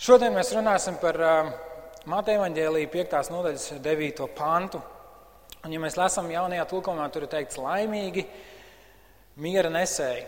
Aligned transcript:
Šodien 0.00 0.32
mēs 0.32 0.48
runāsim 0.56 0.94
par 0.96 1.16
uh, 1.20 1.48
Mateja 2.08 2.38
evaņģēlīja 2.38 2.88
5. 2.88 3.18
nodaļas 3.34 3.64
9. 3.84 4.22
pantu. 4.32 4.78
Un, 5.60 5.74
ja 5.74 5.80
mēs 5.82 5.98
lasām 6.00 6.30
jaunajā 6.32 6.62
tulkumā, 6.70 7.04
tur 7.12 7.26
ir 7.26 7.30
teikts 7.34 7.58
laimīgi, 7.60 8.24
miera 9.44 9.68
nesēji. 9.68 10.22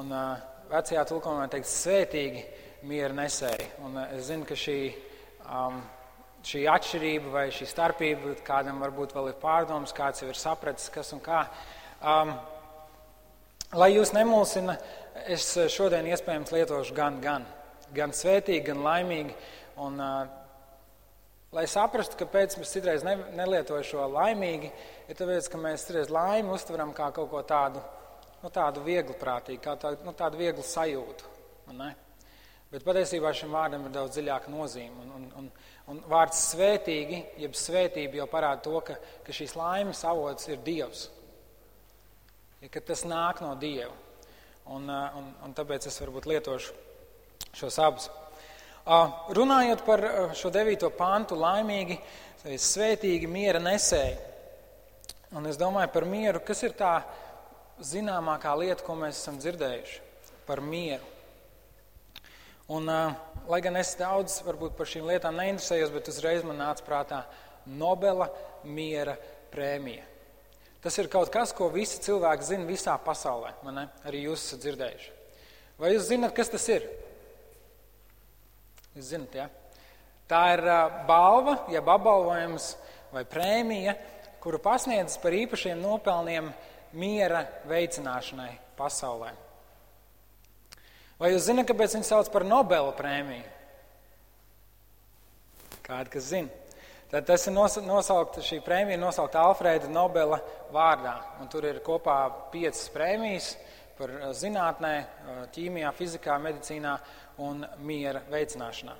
Un 0.00 0.08
uh, 0.16 0.40
vecajā 0.72 1.04
tulkumā 1.12 1.44
ir 1.44 1.52
teikts 1.58 1.76
svētīgi, 1.82 2.46
miera 2.88 3.12
nesēji. 3.20 3.68
Un 3.84 4.00
uh, 4.00 4.16
es 4.16 4.30
zinu, 4.30 4.48
ka 4.48 4.56
šī, 4.56 4.78
um, 5.44 5.84
šī 6.40 6.64
atšķirība 6.78 7.36
vai 7.36 7.46
šī 7.52 7.68
starpība 7.68 8.32
kādam 8.48 8.80
varbūt 8.80 9.12
vēl 9.12 9.34
ir 9.34 9.38
pārdoms, 9.44 9.92
kāds 9.92 10.24
jau 10.24 10.32
ir 10.32 10.40
sapratis, 10.40 10.88
kas 10.96 11.12
un 11.12 11.20
kā. 11.28 11.44
Um, 12.00 12.32
lai 13.76 13.92
jūs 13.92 14.16
nemulsina, 14.16 14.80
es 15.28 15.52
šodien 15.68 16.08
iespējams 16.16 16.56
lietošu 16.56 16.96
gan, 16.96 17.20
gan 17.20 17.50
gan 17.94 18.14
svētīgi, 18.16 18.66
gan 18.70 18.82
laimīgi. 18.84 19.34
Un, 19.80 20.00
lai 21.56 21.64
saprastu, 21.70 22.18
kāpēc 22.20 22.58
mēs 22.60 22.74
citreiz 22.74 23.06
ne, 23.06 23.16
nelietojam 23.38 23.86
šo 23.86 24.06
laimīgi, 24.12 24.70
ir 25.08 25.18
tāpēc, 25.18 25.48
ka 25.50 25.60
mēs 25.60 25.86
citreiz 25.88 26.12
laimi 26.12 26.54
uztveram 26.54 26.94
kā 26.96 27.10
kaut 27.16 27.30
ko 27.32 27.42
tādu, 27.46 27.82
nu, 28.42 28.52
tādu 28.54 28.84
viegli 28.86 29.16
prātīgu, 29.18 29.62
kā 29.64 29.76
tādu, 29.80 30.04
nu, 30.06 30.14
tādu 30.16 30.40
vieglu 30.40 30.64
sajūtu. 30.66 31.36
Bet 32.70 32.84
patiesībā 32.86 33.32
šim 33.34 33.50
vārdam 33.54 33.88
ir 33.88 33.94
daudz 33.94 34.14
dziļāka 34.14 34.50
nozīme. 34.52 35.02
Un, 35.02 35.14
un, 35.16 35.24
un, 35.40 35.48
un 35.90 36.02
vārds 36.10 36.38
svētīgi, 36.52 37.24
jeb 37.42 37.56
svētība 37.58 38.20
jau 38.20 38.28
parāda 38.30 38.62
to, 38.66 38.76
ka, 38.86 38.94
ka 39.26 39.34
šīs 39.34 39.56
laimes 39.58 40.04
avots 40.06 40.46
ir 40.50 40.62
Dievs. 40.66 41.08
Ja, 42.60 42.70
tas 42.78 43.02
nāk 43.08 43.42
no 43.42 43.56
Dieva. 43.58 43.94
Un, 44.70 44.86
un, 44.86 45.32
un 45.42 45.56
tāpēc 45.56 45.88
es 45.90 45.98
varbūt 46.02 46.28
lietošu 46.30 46.89
šos 47.56 47.78
abus. 47.82 48.08
Runājot 49.36 49.84
par 49.86 50.02
šo 50.38 50.50
devīto 50.54 50.90
pantu, 50.94 51.38
laimīgi, 51.38 51.98
svētīgi, 52.42 53.28
miera 53.30 53.60
nesēji. 53.62 54.16
Un 55.36 55.46
es 55.46 55.58
domāju 55.60 55.92
par 55.94 56.06
mieru, 56.10 56.40
kas 56.42 56.64
ir 56.66 56.74
tā 56.74 56.96
zināmākā 57.86 58.54
lieta, 58.58 58.82
ko 58.82 58.96
mēs 58.98 59.20
esam 59.20 59.38
dzirdējuši 59.38 60.00
par 60.48 60.62
mieru. 60.64 61.06
Un, 62.70 62.86
lai 63.50 63.60
gan 63.62 63.78
es 63.78 63.92
daudz 63.98 64.40
varbūt 64.46 64.76
par 64.78 64.86
šīm 64.90 65.08
lietām 65.10 65.38
neinteresējos, 65.38 65.92
bet 65.94 66.10
uzreiz 66.10 66.44
man 66.46 66.58
nāca 66.62 66.86
prātā 66.86 67.24
Nobela 67.66 68.30
miera 68.64 69.16
prēmija. 69.52 70.06
Tas 70.80 70.96
ir 70.98 71.10
kaut 71.12 71.28
kas, 71.34 71.52
ko 71.52 71.68
visi 71.70 72.00
cilvēki 72.02 72.46
zina 72.46 72.66
visā 72.66 72.94
pasaulē. 73.04 73.52
Arī 74.08 74.24
jūs 74.24 74.46
esat 74.46 74.62
dzirdējuši. 74.64 75.10
Vai 75.82 75.92
jūs 75.92 76.08
zināt, 76.08 76.32
kas 76.36 76.50
tas 76.52 76.66
ir? 76.72 76.86
Jūs 78.96 79.12
zinat, 79.12 79.36
ja? 79.38 79.46
Tā 80.30 80.40
ir 80.54 80.64
balva, 81.08 81.56
jeb 81.70 81.88
apbalvojums 81.90 82.72
vai 83.10 83.24
prēmija, 83.26 83.94
kuru 84.42 84.60
pasniedz 84.62 85.16
par 85.22 85.34
īpašiem 85.34 85.78
nopelniem 85.82 86.50
miera 86.98 87.44
veicināšanai 87.70 88.52
pasaulē. 88.78 89.32
Vai 91.20 91.34
jūs 91.34 91.50
zināt, 91.50 91.68
kāpēc 91.68 91.98
viņi 91.98 92.08
sauc 92.08 92.30
par 92.32 92.46
Nobela 92.48 92.94
prēmiju? 92.96 93.44
Kādi, 95.84 96.12
kas 96.14 96.30
zina? 96.30 96.60
Tad 97.10 97.26
tas 97.26 97.42
ir 97.50 97.52
nosaukt, 97.52 98.38
šī 98.46 98.60
prēmija 98.62 98.94
ir 98.94 99.02
nosaukta 99.02 99.42
Alfrēda 99.42 99.90
Nobela 99.90 100.38
vārdā. 100.70 101.16
Un 101.42 101.50
tur 101.50 101.66
ir 101.66 101.82
kopā 101.82 102.20
piecas 102.52 102.86
prēmijas 102.94 103.50
par 104.00 104.12
zinātnē, 104.36 104.94
ķīmijā, 105.54 105.90
fizikā, 105.96 106.38
medicīnā 106.40 106.96
un 107.44 107.66
miera 107.84 108.22
veicināšanā. 108.32 108.96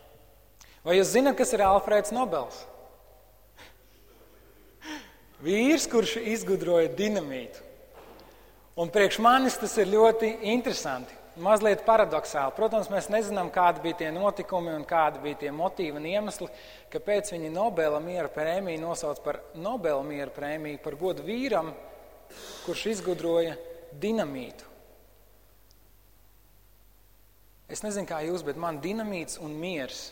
Vai 0.85 0.99
jūs 0.99 1.15
zināt, 1.15 1.39
kas 1.41 1.55
ir 1.57 1.65
Alfrēds 1.65 2.13
Nobels? 2.17 2.63
Vīrs, 5.45 5.89
kurš 5.91 6.19
izgudroja 6.21 6.93
dinamītu. 6.97 7.67
Un 8.81 8.93
priekš 8.93 9.19
manis 9.21 9.59
tas 9.61 9.75
ir 9.81 9.91
ļoti 9.93 10.31
interesanti, 10.53 11.17
mazliet 11.41 11.83
paradoxāli. 11.85 12.55
Protams, 12.57 12.89
mēs 12.93 13.11
nezinām, 13.13 13.51
kādi 13.53 13.83
bija 13.85 13.99
tie 13.99 14.13
notikumi 14.15 14.73
un 14.77 14.87
kādi 14.89 15.21
bija 15.25 15.41
tie 15.43 15.53
motīvi 15.53 16.01
un 16.01 16.09
iemesli, 16.09 16.49
kāpēc 16.93 17.35
viņi 17.35 17.53
Nobela 17.53 18.01
miera 18.05 18.31
prēmiju 18.33 18.81
nosauc 18.85 19.21
par 19.25 19.43
Nobela 19.57 20.01
miera 20.07 20.33
prēmiju 20.33 20.81
par 20.85 20.97
godu 21.01 21.27
vīram, 21.27 21.75
kurš 22.65 22.87
izgudroja 22.95 23.59
dinamītu. 24.01 24.70
Es 27.71 27.85
nezinu, 27.87 28.09
kā 28.11 28.19
jūs, 28.27 28.43
bet 28.43 28.59
man 28.59 28.81
dinamīts 28.83 29.39
un 29.39 29.53
miers 29.55 30.09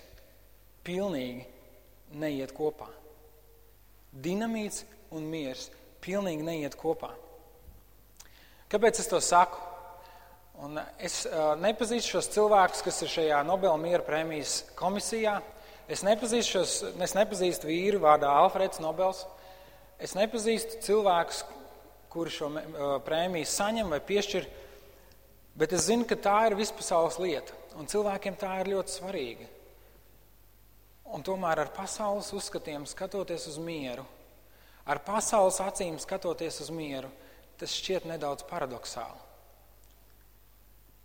pilnīgi 0.87 1.43
neiet 2.15 2.53
kopā. 2.55 2.87
Dinamīts 4.15 4.85
un 5.15 5.27
miers 5.27 5.67
pilnīgi 6.05 6.47
neiet 6.47 6.77
kopā. 6.79 7.11
Kāpēc 8.71 9.01
es 9.03 9.11
to 9.11 9.19
saku? 9.25 9.59
Un 10.63 10.79
es 11.03 11.21
uh, 11.27 11.55
nepazīstu 11.59 12.17
šos 12.17 12.31
cilvēkus, 12.35 12.83
kas 12.87 13.03
ir 13.03 13.11
šajā 13.13 13.43
Nobela 13.47 13.79
miera 13.79 14.03
prēmijas 14.07 14.61
komisijā. 14.79 15.37
Es 15.91 16.03
nepazīstu, 16.07 16.59
šos, 16.59 16.73
es 17.07 17.15
nepazīstu 17.15 17.71
vīru 17.71 18.01
vārdā 18.03 18.31
Alfreds 18.41 18.83
Nobels. 18.83 19.25
Es 20.03 20.17
nepazīstu 20.19 20.83
cilvēkus, 20.87 21.45
kuri 22.11 22.35
šo 22.35 22.51
uh, 22.55 22.65
prēmiju 23.07 23.51
saņem 23.51 23.95
vai 23.95 24.03
piešķir 24.11 24.49
Bet 25.59 25.75
es 25.75 25.89
zinu, 25.89 26.07
ka 26.07 26.15
tā 26.15 26.37
ir 26.47 26.55
vispasaules 26.59 27.17
lieta, 27.19 27.55
un 27.81 27.89
cilvēkiem 27.91 28.37
tā 28.39 28.53
ir 28.63 28.71
ļoti 28.77 28.95
svarīga. 28.95 29.47
Un 31.17 31.25
tomēr 31.27 31.65
ar 31.65 31.73
pasaules 31.75 32.29
uzskatiem 32.37 32.85
skatoties 32.87 33.49
uz 33.51 33.57
mieru, 33.59 34.05
ar 34.87 35.01
pasaules 35.03 35.59
acīm 35.65 35.97
skatoties 35.99 36.61
uz 36.63 36.71
mieru, 36.71 37.11
tas 37.59 37.75
šķiet 37.75 38.07
nedaudz 38.07 38.47
paradoxāli. 38.47 39.25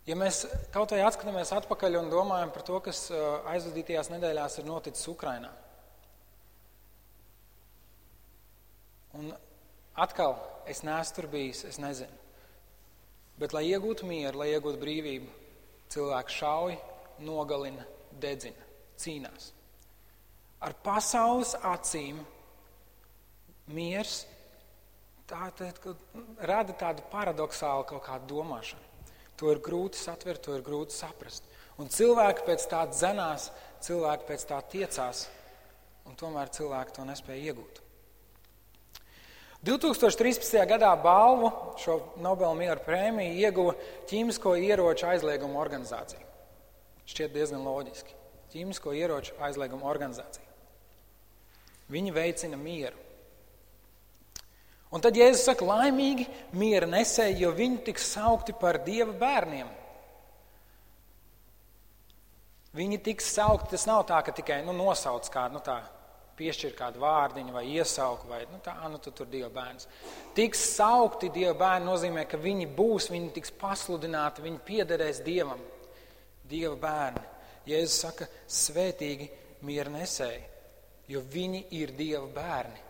Ja 0.04 0.14
mēs 0.20 0.42
kaut 0.70 0.92
vai 0.92 1.00
atskatāmies 1.02 1.50
atpakaļ 1.56 1.96
un 2.02 2.10
domājam 2.12 2.50
par 2.52 2.62
to, 2.66 2.78
kas 2.84 3.06
uh, 3.10 3.40
aizvadītajās 3.54 4.12
nedēļās 4.12 4.58
ir 4.60 4.68
noticis 4.68 5.08
Ukrainā. 5.08 5.48
Un 9.16 9.32
atkal, 9.96 10.36
es 10.68 10.84
neesmu 10.84 11.16
tur 11.16 11.30
bijis, 11.32 11.64
es 11.70 11.80
nezinu. 11.80 12.23
Bet, 13.40 13.54
lai 13.56 13.64
iegūtu 13.66 14.06
mieru, 14.06 14.40
lai 14.42 14.52
iegūtu 14.52 14.78
brīvību, 14.78 15.30
cilvēks 15.90 16.36
šauj, 16.38 16.76
nogalina, 17.26 17.82
dedzina, 18.22 18.68
cīnās. 19.00 19.50
Ar 20.64 20.76
pasaules 20.84 21.54
acīm 21.66 22.20
miers 23.74 24.22
tā, 25.28 25.50
tā, 25.58 25.70
rada 26.46 26.76
tādu 26.78 27.04
paradoxālu 27.12 27.86
kaut 27.90 28.04
kādu 28.06 28.36
domāšanu. 28.36 28.92
To 29.40 29.50
ir 29.50 29.60
grūti 29.64 29.98
satvert, 29.98 30.44
to 30.44 30.54
ir 30.54 30.64
grūti 30.64 30.94
saprast. 30.94 31.46
Un 31.82 31.90
cilvēki 31.90 32.46
pēc 32.46 32.68
tā 32.70 32.84
dzenās, 32.86 33.48
cilvēki 33.82 34.28
pēc 34.28 34.44
tā 34.46 34.60
tiecās, 34.70 35.24
un 36.06 36.14
tomēr 36.18 36.52
cilvēki 36.54 36.94
to 36.94 37.06
nespēja 37.08 37.50
iegūt. 37.50 37.83
2013. 39.64 40.58
gadā 40.68 40.90
balvu 41.00 41.48
šo 41.80 41.96
Nobela 42.20 42.52
miera 42.56 42.80
prēmiju 42.84 43.38
ieguva 43.40 43.72
ķīmisko 44.10 44.58
ieroču 44.60 45.08
aizlieguma 45.08 45.60
organizācija. 45.62 46.20
Šķiet 47.08 47.32
diezgan 47.32 47.64
loģiski. 47.64 48.12
Ķīmisko 48.52 48.92
ieroču 48.92 49.38
aizlieguma 49.40 49.88
organizācija. 49.88 50.44
Viņi 51.88 52.12
veicina 52.12 52.60
mieru. 52.60 53.00
Un 54.94 55.02
tad 55.02 55.16
Jēzus 55.16 55.48
saka, 55.48 55.64
laimīgi 55.66 56.28
miera 56.54 56.86
nesēji, 56.86 57.40
jo 57.42 57.50
viņi 57.56 57.80
tiks 57.88 58.12
saukti 58.14 58.54
par 58.54 58.78
dieva 58.84 59.16
bērniem. 59.16 59.72
Viņi 62.76 63.00
tiks 63.06 63.32
saukti, 63.34 63.72
tas 63.74 63.88
nav 63.88 64.04
tā, 64.06 64.20
ka 64.26 64.34
tikai 64.34 64.60
nu, 64.66 64.76
nosauc 64.76 65.26
kādu 65.32 65.56
nu, 65.56 65.64
tādu 65.64 66.03
piešķir 66.38 66.74
kādu 66.78 67.02
vārdiņu 67.02 67.54
vai 67.54 67.64
iesauku, 67.76 68.28
vai 68.30 68.42
nu, 68.50 68.58
tā, 68.64 68.74
nu, 68.90 68.98
tu 69.02 69.12
tur 69.14 69.28
Dieva 69.30 69.50
bērns. 69.54 69.88
Tiks 70.36 70.62
saukti 70.76 71.30
Dieva 71.34 71.54
bērni 71.58 71.88
nozīmē, 71.88 72.24
ka 72.30 72.40
viņi 72.40 72.66
būs, 72.76 73.10
viņi 73.12 73.30
tiks 73.36 73.54
pasludināti, 73.60 74.44
viņi 74.44 74.62
piederēs 74.66 75.22
Dievam. 75.26 75.62
Dieva 76.48 76.74
bērni. 76.80 77.22
Jēzus 77.68 78.00
saka, 78.04 78.28
svētīgi 78.50 79.30
miera 79.64 79.92
nesēji, 79.92 80.42
jo 81.08 81.22
viņi 81.32 81.62
ir 81.78 81.94
Dieva 81.96 82.26
bērni. 82.34 82.82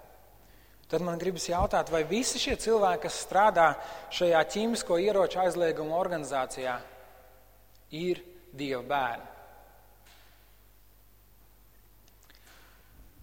Tad 0.91 1.03
man 1.03 1.19
gribas 1.19 1.47
jautāt, 1.49 1.91
vai 1.91 2.03
visi 2.07 2.41
šie 2.43 2.57
cilvēki, 2.61 3.07
kas 3.07 3.21
strādā 3.25 3.69
šajā 4.15 4.43
ķīmisko 4.55 4.99
ieroču 5.03 5.41
aizlieguma 5.43 5.97
organizācijā, 5.99 6.75
ir 7.95 8.21
Dieva 8.55 8.83
bērni? 8.91 9.34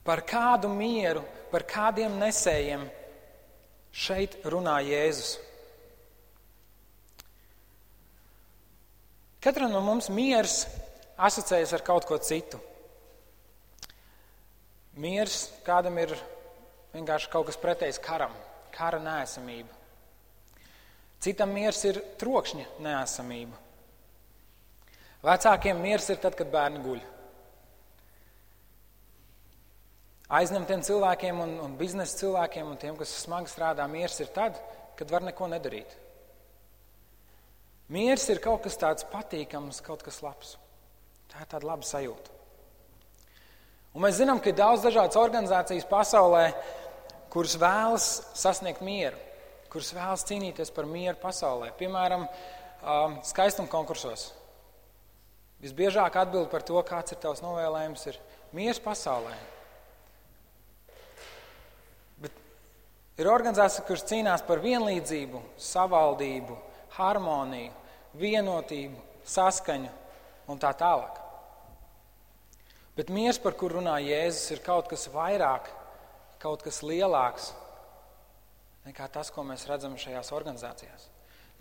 Par 0.05 0.23
kādu 0.25 0.71
mieru, 0.73 1.21
par 1.51 1.65
kādiem 1.69 2.17
nesējiem 2.21 2.87
šeit 3.91 4.39
runā 4.49 4.79
Jēzus. 4.87 5.35
Katram 9.41 9.73
no 9.73 9.81
mums 9.81 10.09
miers 10.13 10.63
asociējas 11.17 11.73
ar 11.77 11.83
kaut 11.85 12.05
ko 12.09 12.17
citu. 12.21 12.59
Miers 15.01 15.47
kādam 15.65 15.97
ir 16.01 16.13
vienkārši 16.93 17.29
kaut 17.31 17.47
kas 17.47 17.59
pretējs 17.61 18.01
karam, 18.03 18.33
kara 18.75 18.99
nēsamība. 19.01 19.77
Citam 21.21 21.53
miers 21.53 21.79
ir 21.85 22.01
trokšņa 22.21 22.65
nēsamība. 22.81 23.57
Vecākiem 25.21 25.77
miers 25.77 26.09
ir 26.09 26.17
tad, 26.21 26.33
kad 26.37 26.49
bērni 26.49 26.81
guļ. 26.81 27.01
Aizņemtiem 30.31 30.83
cilvēkiem 30.87 31.41
un, 31.43 31.57
un 31.59 31.73
biznesa 31.79 32.21
cilvēkiem 32.21 32.69
un 32.71 32.79
tiem, 32.79 32.95
kas 32.99 33.11
smagi 33.25 33.51
strādā, 33.51 33.83
miers 33.91 34.15
ir 34.23 34.31
tad, 34.31 34.59
kad 34.99 35.11
var 35.11 35.25
neko 35.27 35.49
nedarīt. 35.51 35.97
Miers 37.91 38.23
ir 38.31 38.39
kaut 38.39 38.63
kas 38.63 38.79
tāds 38.79 39.03
patīkams, 39.11 39.81
kaut 39.83 40.05
kas 40.05 40.21
labs. 40.23 40.55
Tā 41.31 41.43
ir 41.43 41.49
tāda 41.51 41.67
laba 41.67 41.83
sajūta. 41.83 42.37
Un 43.91 44.05
mēs 44.05 44.21
zinām, 44.21 44.39
ka 44.39 44.53
ir 44.53 44.55
daudz 44.55 44.85
dažādas 44.85 45.19
organizācijas 45.19 45.87
pasaulē, 45.89 46.45
kuras 47.31 47.57
vēlas 47.59 48.07
sasniegt 48.39 48.79
mieru, 48.87 49.19
kuras 49.71 49.91
vēlas 49.95 50.23
cīnīties 50.27 50.71
par 50.71 50.87
mieru 50.87 51.19
pasaulē. 51.19 51.73
Piemēram, 51.79 52.23
skaistuma 53.27 53.67
konkursos. 53.71 54.29
Visbiežāk 55.61 56.15
atbild 56.23 56.47
par 56.53 56.63
to, 56.63 56.79
kāds 56.87 57.11
ir 57.11 57.19
tavs 57.19 57.43
novēlējums, 57.43 58.07
ir 58.07 58.21
miers 58.55 58.79
pasaulē. 58.81 59.35
Ir 63.19 63.29
organizācijas, 63.31 63.85
kuras 63.87 64.05
cīnās 64.07 64.43
par 64.47 64.61
vienlīdzību, 64.63 65.41
savaldību, 65.59 66.57
harmoniju, 66.97 67.71
vienotību, 68.19 69.01
saskaņu 69.27 69.91
un 70.51 70.61
tā 70.61 70.71
tālāk. 70.77 71.19
Bet 72.95 73.09
miers, 73.13 73.39
par 73.39 73.55
kur 73.55 73.77
runā 73.77 73.95
Jēzus, 74.03 74.51
ir 74.51 74.63
kaut 74.65 74.89
kas 74.91 75.07
vairāk, 75.13 75.69
kaut 76.41 76.63
kas 76.65 76.81
lielāks 76.83 77.53
nekā 78.85 79.07
tas, 79.13 79.29
ko 79.31 79.45
mēs 79.47 79.67
redzam 79.69 79.95
šajās 79.99 80.31
organizācijās. 80.35 81.07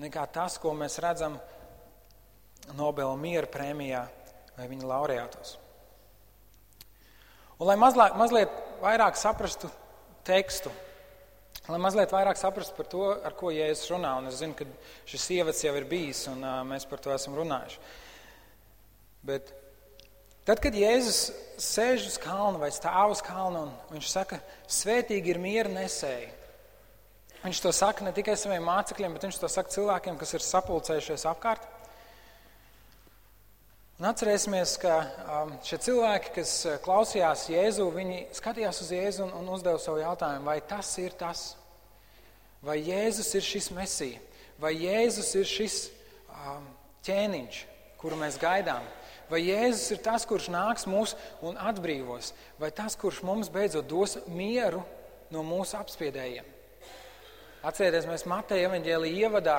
Nekā 0.01 0.25
tas, 0.33 0.57
ko 0.59 0.73
mēs 0.75 0.99
redzam 1.03 1.39
Nobela 2.77 3.17
miera 3.17 3.49
prēmijā 3.51 4.03
vai 4.57 4.67
viņa 4.69 4.89
laureātos. 4.89 5.57
Un, 7.61 7.67
lai 7.69 7.77
mazliet, 7.81 8.17
mazliet 8.17 8.61
vairāk 8.81 9.19
saprastu 9.21 9.69
tekstu, 10.25 10.73
lai 11.69 11.79
mazliet 11.83 12.13
vairāk 12.15 12.39
saprastu 12.41 12.77
par 12.77 12.89
to, 12.91 13.05
ar 13.27 13.35
ko 13.37 13.53
Jēzus 13.53 13.91
runā, 13.93 14.15
un 14.19 14.31
es 14.31 14.41
zinu, 14.41 14.57
ka 14.57 14.67
šis 15.09 15.27
ievads 15.37 15.63
jau 15.65 15.75
ir 15.77 15.87
bijis, 15.91 16.25
un 16.33 16.41
uh, 16.45 16.61
mēs 16.67 16.87
par 16.89 17.03
to 17.05 17.13
esam 17.15 17.37
runājuši. 17.39 17.81
Bet 19.29 19.53
tad, 20.49 20.63
kad 20.65 20.77
Jēzus 20.77 21.21
sēž 21.61 22.09
uz 22.09 22.19
kalna 22.23 22.63
vai 22.63 22.73
stāv 22.75 23.13
uz 23.13 23.23
kalna, 23.25 23.67
un 23.69 23.97
viņš 23.97 24.13
saka, 24.13 24.41
svētīgi 24.81 25.35
ir 25.35 25.43
miera 25.43 25.73
nesēji, 25.73 26.31
viņš 27.45 27.61
to 27.65 27.75
saka 27.77 28.07
ne 28.07 28.15
tikai 28.17 28.39
saviem 28.41 28.65
mācekļiem, 28.69 29.15
bet 29.17 29.29
viņš 29.29 29.43
to 29.43 29.53
saka 29.53 29.77
cilvēkiem, 29.77 30.19
kas 30.21 30.35
ir 30.37 30.47
sapulcējušies 30.47 31.29
apkārt. 31.31 31.70
Un 34.01 34.07
atcerēsimies, 34.09 34.79
ka 34.81 34.95
um, 35.29 35.51
šie 35.61 35.77
cilvēki, 35.85 36.31
kas 36.39 36.51
uh, 36.65 36.79
klausījās 36.81 37.43
Jēzu, 37.53 37.85
viņi 37.93 38.23
skatījās 38.33 38.79
uz 38.81 38.93
Jēzu 38.97 39.27
un, 39.27 39.35
un 39.43 39.51
uzdeva 39.53 39.77
savu 39.77 40.01
jautājumu, 40.01 40.47
vai 40.47 40.55
tas 40.65 40.89
ir 41.03 41.13
tas, 41.21 41.43
vai 42.65 42.79
Jēzus 42.81 43.29
ir 43.37 43.45
šis 43.45 43.69
mesija, 43.77 44.23
vai 44.57 44.71
Jēzus 44.79 45.35
ir 45.37 45.51
šis 45.51 45.77
um, 46.33 46.65
ķēniņš, 47.05 47.59
kuru 48.01 48.23
mēs 48.23 48.41
gaidām, 48.41 48.89
vai 49.29 49.43
Jēzus 49.43 49.93
ir 49.93 50.01
tas, 50.09 50.25
kurš 50.25 50.49
nāks 50.57 50.89
mūs 50.89 51.13
un 51.45 51.61
atbrīvos, 51.61 52.33
vai 52.57 52.73
tas, 52.73 52.97
kurš 52.97 53.21
mums 53.29 53.53
beidzot 53.53 53.85
dos 53.93 54.17
mieru 54.33 54.81
no 55.29 55.45
mūsu 55.45 55.77
apspiedējiem. 55.77 56.49
Atcerieties, 57.61 58.07
mēs 58.09 58.23
Mateja 58.25 58.71
evaņģēlī 58.71 59.09
ievadā 59.21 59.59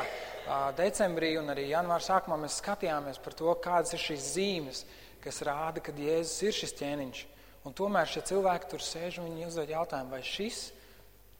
decembrī 0.73 1.35
un 1.37 1.51
arī 1.53 1.67
janvāra 1.69 2.01
sākumā 2.01 2.39
mēs 2.41 2.55
skatījāmies 2.57 3.19
par 3.21 3.35
to, 3.37 3.53
kādas 3.61 3.93
ir 3.93 4.01
šīs 4.01 4.29
zīmes, 4.39 4.79
kas 5.21 5.43
rāda, 5.45 5.83
ka 5.85 5.93
Jēzus 5.93 6.47
ir 6.47 6.57
šis 6.57 6.73
ķēniņš. 6.79 7.21
Un 7.69 7.77
tomēr 7.77 8.09
šie 8.09 8.25
cilvēki 8.25 8.71
tur 8.71 8.81
sēž 8.81 9.21
un 9.21 9.29
viņi 9.29 9.45
uzdod 9.51 9.69
jautājumu, 9.69 10.15
vai 10.15 10.23
šis 10.25 10.63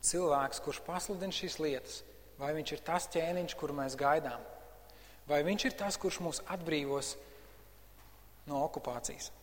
cilvēks, 0.05 0.61
kurš 0.61 0.83
pasludina 0.85 1.33
šīs 1.33 1.57
lietas, 1.65 1.97
vai 2.37 2.53
viņš 2.53 2.77
ir 2.77 2.85
tas 2.85 3.09
ķēniņš, 3.09 3.57
kuru 3.57 3.81
mēs 3.81 3.97
gaidām, 3.97 4.45
vai 5.25 5.41
viņš 5.49 5.65
ir 5.65 5.79
tas, 5.81 5.97
kurš 5.97 6.21
mūs 6.21 6.45
atbrīvos 6.45 7.15
no 8.45 8.61
okupācijas. 8.69 9.33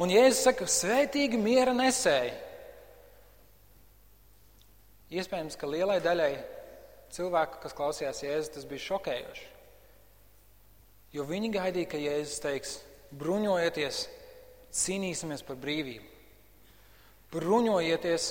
Un 0.00 0.08
Jēzus 0.08 0.46
saka, 0.48 0.64
svētīgi 0.64 1.36
miera 1.36 1.76
nesēji. 1.76 2.48
Iespējams, 5.10 5.56
ka 5.58 5.66
lielai 5.66 5.98
daļai 6.02 6.34
cilvēku, 7.10 7.58
kas 7.64 7.74
klausījās 7.74 8.22
Jēzus, 8.22 8.52
tas 8.54 8.66
bija 8.70 8.84
šokējoši. 8.84 9.48
Jo 11.16 11.26
viņi 11.26 11.50
gaidīja, 11.56 11.90
ka 11.90 11.98
Jēzus 11.98 12.42
teiks, 12.44 12.76
bruņojieties, 13.18 14.04
cīnīsimies 14.70 15.42
par 15.46 15.58
brīvību. 15.58 16.06
Bruņojieties, 17.34 18.28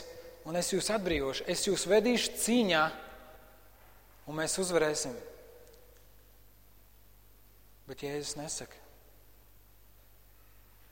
un 0.48 0.60
es 0.60 0.72
jūs 0.72 0.88
atbrīvošu, 0.96 1.48
es 1.52 1.66
jūs 1.68 1.84
vedīšu 1.92 2.40
cīņā, 2.40 2.84
un 4.28 4.40
mēs 4.40 4.56
uzvarēsim. 4.64 5.16
Bet 7.90 8.04
Jēzus 8.08 8.38
nesaka. 8.40 8.86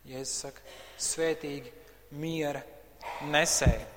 Jēzus 0.07 0.39
saka, 0.48 0.63
svētīgi, 1.04 1.72
miera 2.16 2.63
nesēji. 3.28 3.97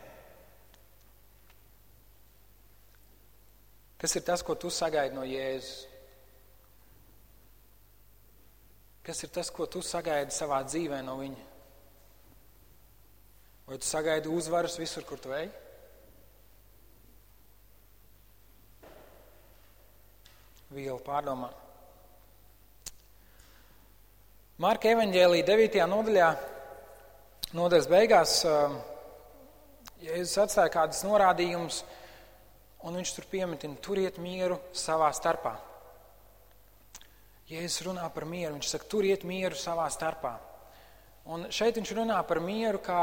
Kas 4.01 4.17
ir 4.17 4.25
tas, 4.25 4.41
ko 4.41 4.55
tu 4.57 4.71
sagaidi 4.73 5.13
no 5.13 5.27
Jēzus? 5.29 5.87
Kas 9.05 9.25
ir 9.25 9.33
tas, 9.33 9.51
ko 9.53 9.67
tu 9.69 9.83
sagaidi 9.85 10.33
savā 10.33 10.63
dzīvē 10.65 11.01
no 11.05 11.19
viņa? 11.21 11.45
Vai 13.69 13.79
tu 13.81 13.89
sagaidi 13.89 14.33
uzvaras 14.33 14.79
visur, 14.81 15.05
kur 15.09 15.21
tu 15.21 15.33
ej? 15.37 15.51
Vielu 20.71 20.99
pārdomā. 21.05 21.53
Marka 24.61 24.91
evanģēlī 24.93 25.45
9. 25.45 25.81
nodaļā, 25.93 26.33
nodaļas 27.57 27.89
beigās, 27.91 28.35
Jēzus 30.01 30.37
atstāja 30.41 30.73
kādus 30.73 31.05
norādījumus 31.05 31.83
un 32.87 32.97
viņš 32.97 33.13
tur 33.17 33.27
piemetina, 33.31 33.79
turiet 33.83 34.19
mieru 34.23 34.59
savā 34.77 35.11
starpā. 35.17 35.57
Jēzus 37.51 37.83
runā 37.89 38.05
par 38.15 38.29
mieru, 38.31 38.55
viņš 38.57 38.69
saka, 38.71 38.87
turiet 38.91 39.25
mieru 39.27 39.59
savā 39.59 39.89
starpā. 39.91 40.37
Un 41.31 41.49
šeit 41.53 41.77
viņš 41.79 41.93
runā 41.99 42.21
par 42.27 42.41
mieru, 42.43 42.79
kā, 42.83 43.01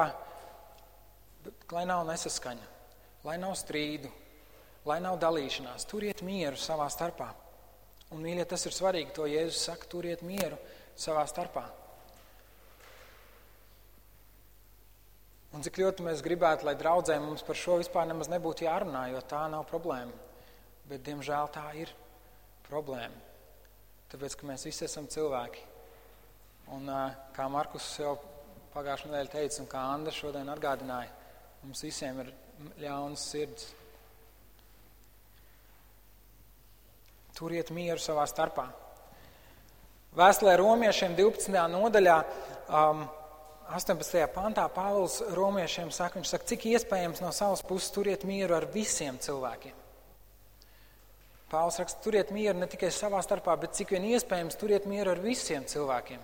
lai 1.75 1.83
nav 1.87 2.05
nesaskaņa, 2.07 2.69
lai 3.27 3.35
nav 3.41 3.57
strīdu, 3.59 4.11
lai 4.87 5.01
nav 5.03 5.19
dalīšanās. 5.21 5.85
Turiet 5.91 6.23
mieru 6.25 6.59
savā 6.59 6.87
starpā. 6.91 7.27
Un, 8.15 8.23
mīļie, 8.23 8.45
tas 8.47 8.63
ir 8.65 8.75
svarīgi, 8.75 9.13
to 9.17 9.27
Jēzus 9.27 9.67
saka, 9.67 9.89
turiet 9.91 10.23
mieru 10.23 10.55
savā 10.95 11.25
starpā. 11.27 11.65
Un 15.57 15.63
cik 15.65 15.79
ļoti 15.81 16.03
mēs 16.05 16.19
gribētu, 16.21 16.67
lai 16.67 16.75
draudzē 16.77 17.15
mums 17.17 17.41
par 17.41 17.57
šo 17.57 17.79
vispār 17.79 18.05
nemaz 18.05 18.27
nebūtu 18.29 18.67
jārunā, 18.67 19.07
jo 19.09 19.23
tā 19.25 19.39
nav 19.49 19.63
problēma. 19.65 20.13
Bet, 20.85 21.01
diemžēl, 21.07 21.49
tā 21.49 21.63
ir 21.81 21.89
problēma. 22.67 23.17
Tāpēc, 24.11 24.35
ka 24.37 24.51
mēs 24.51 24.67
visi 24.67 24.85
esam 24.85 25.07
cilvēki. 25.09 25.63
Un 26.77 26.85
kā 27.33 27.49
Markus 27.49 27.89
jau 27.97 28.13
pagājušajā 28.75 29.09
nedēļā 29.09 29.33
teica, 29.33 29.59
un 29.63 29.71
kā 29.71 29.81
Anna 29.95 30.13
šodien 30.13 30.53
atgādināja, 30.53 31.09
mums 31.63 31.81
visiem 31.89 32.21
ir 32.21 32.31
ļaunas 32.85 33.25
sirds. 33.33 33.71
Turiet 37.33 37.73
mieru 37.73 37.97
savā 38.05 38.29
starpā. 38.29 38.69
Vēstulē 40.21 40.53
romiešiem 40.61 41.17
12. 41.17 41.49
nodaļā 41.73 42.21
um, 42.69 43.07
18. 43.67 44.21
pantā 44.31 44.63
Pāvils 44.71 45.19
romiešiem 45.35 45.89
saka, 45.91 46.19
viņš 46.19 46.29
saka, 46.31 46.47
cik 46.47 46.65
iespējams 46.71 47.19
no 47.23 47.33
savas 47.35 47.63
puses 47.67 47.91
turiet 47.91 48.23
mieru 48.27 48.55
ar 48.55 48.67
visiem 48.71 49.17
cilvēkiem. 49.19 49.75
Pāvils 51.51 51.79
raksta, 51.81 51.99
turiet 52.03 52.31
mieru 52.35 52.59
ne 52.59 52.67
tikai 52.71 52.89
savā 52.95 53.19
starpā, 53.23 53.57
bet 53.59 53.75
cik 53.75 53.91
vien 53.95 54.07
iespējams 54.13 54.59
turiet 54.59 54.87
mieru 54.87 55.11
ar 55.11 55.21
visiem 55.23 55.67
cilvēkiem. 55.67 56.23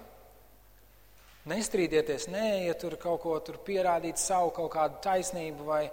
Nestrīdieties, 1.51 2.29
neiet 2.31 2.79
tur 2.79 2.95
kaut 2.99 3.19
ko 3.25 3.35
tur 3.43 3.59
pierādīt 3.67 4.19
savu 4.19 4.53
kaut 4.55 4.71
kādu 4.77 5.01
taisnību 5.03 5.67
vai, 5.67 5.83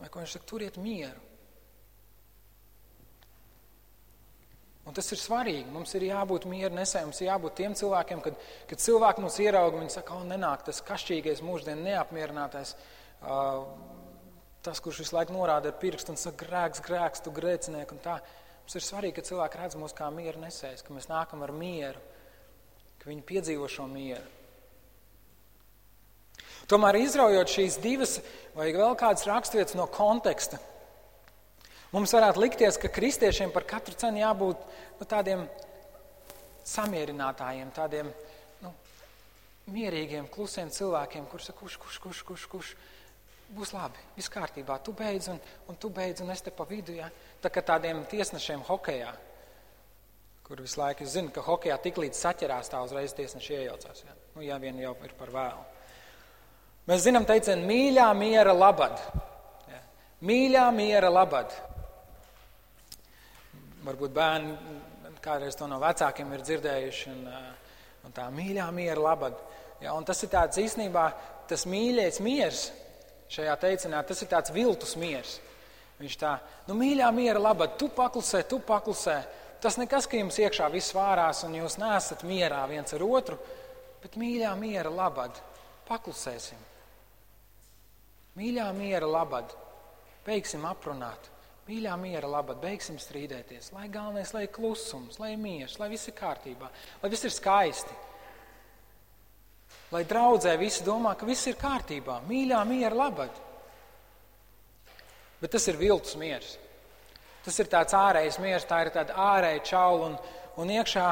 vai 0.00 0.08
ko 0.08 0.22
viņš 0.22 0.38
saka, 0.38 0.48
turiet 0.48 0.80
mieru. 0.80 1.25
Un 4.86 4.94
tas 4.94 5.08
ir 5.10 5.18
svarīgi. 5.18 5.66
Mums 5.74 5.94
ir 5.98 6.06
jābūt 6.06 6.46
mieru 6.46 6.76
nesējiem, 6.76 7.10
mums 7.10 7.20
ir 7.20 7.30
jābūt 7.32 7.56
tiem 7.58 7.74
cilvēkiem, 7.78 8.20
kad, 8.22 8.36
kad 8.70 8.82
cilvēki 8.82 9.24
mūs 9.24 9.38
ierauga, 9.42 9.80
viņi 9.82 9.96
saka, 9.96 10.14
o, 10.14 10.26
nenāk 10.28 10.62
tas 10.68 10.78
kašķīgais, 10.86 11.42
mūždien 11.42 11.82
neapmierinātais, 11.82 12.76
uh, 13.26 13.66
tas, 14.62 14.82
kurš 14.82 15.02
visu 15.02 15.16
laiku 15.16 15.34
norāda 15.34 15.72
ar 15.72 15.80
pirkstu 15.82 16.14
un 16.14 16.20
saka, 16.20 16.46
grēks, 16.46 16.84
grēks, 16.86 17.24
tu 17.26 17.34
grēcinieki. 17.34 17.98
Mums 17.98 18.78
ir 18.78 18.86
svarīgi, 18.86 19.16
ka 19.18 19.26
cilvēki 19.26 19.60
redz 19.62 19.78
mūs 19.78 19.94
kā 19.94 20.06
mieru 20.14 20.42
nesējs, 20.42 20.86
ka 20.86 20.94
mēs 20.94 21.10
nākam 21.10 21.42
ar 21.42 21.54
mieru, 21.54 22.02
ka 23.02 23.10
viņi 23.10 23.26
piedzīvo 23.26 23.66
šo 23.70 23.88
mieru. 23.90 24.34
Tomēr 26.70 26.98
izraujot 26.98 27.50
šīs 27.50 27.76
divas 27.82 28.16
vai 28.56 28.72
vēl 28.74 28.96
kādas 28.98 29.26
raksturvietas 29.26 29.76
no 29.78 29.86
konteksta, 29.90 30.58
Mums 31.94 32.12
varētu 32.16 32.42
likties, 32.42 32.78
ka 32.82 32.90
kristiešiem 32.90 33.52
par 33.54 33.66
katru 33.68 33.94
cenu 33.98 34.18
jābūt 34.20 34.62
nu, 34.98 35.06
tādiem 35.06 35.46
samierinātājiem, 36.66 37.70
tādiem 37.74 38.10
nu, 38.64 38.72
mierīgiem, 39.70 40.26
klusiem 40.32 40.72
cilvēkiem, 40.74 41.28
kurš 41.30 41.50
saka, 41.50 41.60
kurš, 41.62 41.78
kurš, 41.82 41.98
kurš, 42.02 42.22
kurš, 42.26 42.46
kurš 42.52 42.72
būs 43.54 43.72
labi, 43.76 44.02
viss 44.16 44.32
kārtībā, 44.32 44.80
tu 44.82 44.94
beidz 44.96 45.30
un, 45.30 45.38
un 45.70 45.78
tu 45.78 45.90
beidz 45.94 46.24
un 46.24 46.32
es 46.34 46.42
te 46.42 46.50
pa 46.50 46.66
vidu. 46.66 46.96
Ja? 46.98 47.10
Tā 47.42 47.52
kā 47.54 47.62
tādiem 47.62 48.02
tiesnešiem 48.10 48.64
hokejā, 48.66 49.12
kur 50.46 50.62
visu 50.62 50.80
laiku 50.80 51.06
zina, 51.10 51.30
ka 51.34 51.44
hokejā 51.46 51.78
tik 51.82 52.00
līdz 52.02 52.18
saķerās 52.18 52.72
tā 52.72 52.82
uzreiz 52.82 53.14
tiesneši 53.14 53.60
iejaucās. 53.60 54.02
Ja? 54.06 54.18
Nu, 54.34 54.42
ja 54.42 54.58
vien 54.62 54.82
jau 54.82 54.96
ir 55.06 55.14
par 55.18 55.30
vēlu. 55.34 55.62
Mēs 56.90 57.06
zinām 57.06 57.26
teicienu 57.26 57.66
mīļā 57.66 58.10
miera 58.18 58.54
labad. 58.54 58.98
Ja? 59.70 59.80
Mīļā 60.26 60.66
miera 60.74 61.10
labad. 61.10 61.54
Varbūt 63.86 64.14
bērni 64.16 64.56
kādreiz 65.26 65.58
to 65.58 65.66
no 65.70 65.78
vecākiem 65.82 66.32
ir 66.34 66.44
dzirdējuši, 66.46 67.12
un, 67.12 67.26
eh, 67.28 68.04
un 68.06 68.14
tā 68.14 68.28
mīļā 68.30 68.66
miera 68.74 69.00
labad. 69.00 69.38
Ja, 69.80 69.94
un 69.94 70.04
tas 70.04 70.22
ir 70.22 70.30
tāds 70.32 70.58
īstenībā, 70.58 71.06
tas 71.48 71.66
mīļais 71.66 72.20
miers 72.20 72.70
šajā 73.28 73.56
teicinā, 73.60 74.06
tas 74.06 74.22
ir 74.22 74.28
tāds 74.28 74.52
viltus 74.54 74.96
miers. 74.96 75.40
Viņš 75.98 76.16
tā, 76.20 76.38
nu 76.68 76.74
mīļā 76.74 77.10
miera 77.12 77.40
labad, 77.40 77.76
tu 77.78 77.88
paklusē, 77.88 78.46
tu 78.48 78.60
paklusē. 78.60 79.24
Tas 79.60 79.78
nekas, 79.80 80.06
ka 80.06 80.16
jums 80.16 80.36
iekšā 80.38 80.70
viss 80.70 80.94
vārās 80.94 81.42
un 81.44 81.54
jūs 81.56 81.78
nesat 81.78 82.22
mierā 82.22 82.66
viens 82.68 82.92
ar 82.92 83.02
otru, 83.02 83.38
bet 84.02 84.18
mīļā 84.20 84.52
miera 84.60 84.90
labad, 84.90 85.32
paklusēsim. 85.88 86.58
Mīļā 88.36 88.68
miera 88.76 89.06
labad, 89.08 89.54
beigsim 90.26 90.64
aprunāt. 90.68 91.35
Mīļā 91.66 91.96
miera 91.98 92.28
labad, 92.30 92.60
beigsim 92.62 92.98
strīdēties. 93.02 93.72
Lai 93.74 93.88
galvenais, 93.90 94.30
lai 94.36 94.44
ir 94.46 94.52
klusums, 94.54 95.18
lai 95.18 95.32
ir 95.34 95.40
miers, 95.42 95.80
lai 95.80 95.88
viss 95.90 96.06
ir 96.06 96.14
kārtībā, 96.14 96.68
lai 97.02 97.10
viss 97.10 97.26
ir 97.26 97.34
skaisti. 97.34 97.96
Lai 99.90 100.04
draudzē 100.06 100.54
visi 100.60 100.86
domā, 100.86 101.16
ka 101.18 101.26
viss 101.26 101.46
ir 101.50 101.58
kārtībā, 101.58 102.20
mīļā 102.28 102.60
miera 102.70 102.94
labad. 102.94 103.42
Bet 105.42 105.52
tas 105.56 105.66
ir 105.66 105.78
viltus 105.80 106.14
miers. 106.18 106.54
Tas 107.42 107.58
ir 107.62 107.68
tāds 107.70 107.94
ārējs 107.94 108.38
miers, 108.42 108.66
tā 108.66 108.84
ir 108.84 108.92
tāda 108.94 109.18
ārēja 109.22 109.66
čaula, 109.66 110.12
un, 110.12 110.16
un, 110.62 110.72
iekšā, 110.78 111.10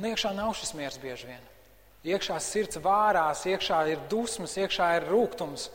un 0.00 0.08
iekšā 0.08 0.32
nav 0.36 0.56
šis 0.56 0.74
miers 0.80 0.98
bieži 1.00 1.28
vien. 1.28 1.46
Iekšā 2.08 2.40
sirds 2.40 2.80
vārās, 2.80 3.44
iekšā 3.48 3.84
ir 3.92 4.04
dusmas, 4.08 4.56
iekšā 4.56 4.90
ir 4.96 5.08
rūkums. 5.12 5.68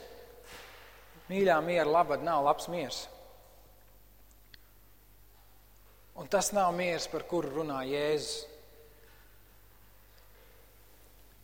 Mīļā 1.30 1.62
miera 1.66 1.90
labad 1.90 2.26
nav 2.26 2.46
labs 2.50 2.70
miers. 2.74 3.08
Un 6.16 6.28
tas 6.30 6.52
nav 6.54 6.74
miers, 6.78 7.08
par 7.10 7.26
kuru 7.30 7.50
runā 7.56 7.80
Jēzus. 7.90 8.44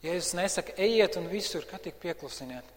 Jēzus 0.04 0.36
nesaka, 0.38 0.76
ejiet 0.80 1.18
un 1.20 1.26
visur, 1.32 1.66
kad 1.68 1.82
tik 1.84 1.98
pieklusiniet. 2.00 2.68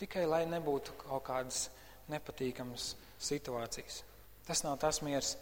Tikai 0.00 0.24
lai 0.30 0.44
nebūtu 0.48 0.94
kaut 1.02 1.24
kādas 1.26 1.66
nepatīkamas 2.10 2.94
situācijas. 3.22 4.02
Tas 4.46 4.62
nav 4.64 4.78
tas 4.80 5.00
miers, 5.04 5.34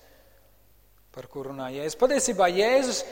par 1.13 1.29
kuru 1.31 1.53
runā 1.53 1.69
Jēzus. 1.77 1.99
Patiesībā 2.01 2.49
Jēzus 2.51 3.05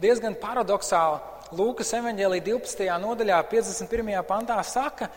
diezgan 0.00 0.38
paradoxāli 0.40 1.20
Lūkas 1.52 1.90
evanģēlī 1.98 2.40
12. 2.46 2.86
nodaļā, 3.02 3.42
51. 3.50 4.14
pantā 4.24 4.56
saka, 4.64 5.10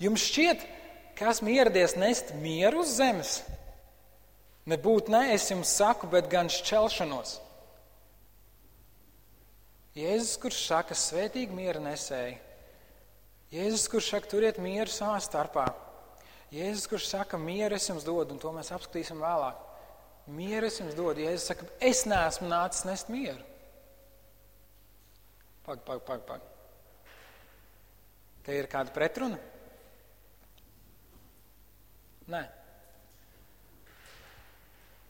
jums 0.00 0.24
šķiet, 0.24 0.62
ka 1.18 1.34
esmu 1.34 1.52
ieradies 1.52 1.98
nest 2.00 2.32
mieru 2.40 2.80
uz 2.80 2.94
zemes. 2.96 3.42
Nebūt 4.66 5.10
ne 5.14 5.28
es 5.34 5.46
jums 5.52 5.70
saku, 5.78 6.08
bet 6.10 6.26
gan 6.30 6.50
šķelšanos. 6.50 7.36
Jēzus, 9.96 10.34
kurš 10.42 10.58
saka, 10.66 10.96
svētīgi 10.98 11.54
miera 11.56 11.80
nesēji. 11.80 12.34
Jēzus, 13.54 13.86
kurš 13.92 14.10
saka, 14.12 14.28
turiet 14.32 14.58
mieru 14.60 14.92
savā 14.92 15.20
starpā. 15.22 15.68
Jēzus, 16.52 16.88
kurš 16.90 17.06
saka, 17.12 17.38
mieru 17.40 17.78
es 17.78 17.86
jums 17.88 18.04
dodu, 18.04 18.34
un 18.34 18.42
to 18.42 18.52
mēs 18.52 18.72
apskatīsim 18.74 19.22
vēlāk. 19.22 19.62
Mieru 20.34 20.66
es 20.66 20.80
jums 20.82 20.98
dodu. 20.98 21.22
Jēzus 21.22 21.46
saka, 21.52 21.70
es 21.78 22.02
neesmu 22.10 22.50
nācis 22.50 22.84
nest 22.88 23.12
mieru. 23.12 23.40
Pag, 25.66 25.80
pag, 25.86 26.02
pag, 26.06 26.26
pag. 26.26 26.44
Te 28.46 28.54
ir 28.54 28.68
kāda 28.70 28.92
pretruna? 28.94 29.38
Nē. 32.30 32.44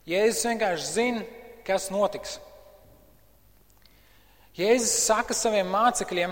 Jēzus 0.07 0.45
vienkārši 0.47 0.85
zina, 0.87 1.23
kas 1.67 1.89
notiks. 1.91 2.37
Jēzus 4.55 4.93
saka 5.03 5.35
saviem 5.35 5.67
mācekļiem, 5.67 6.31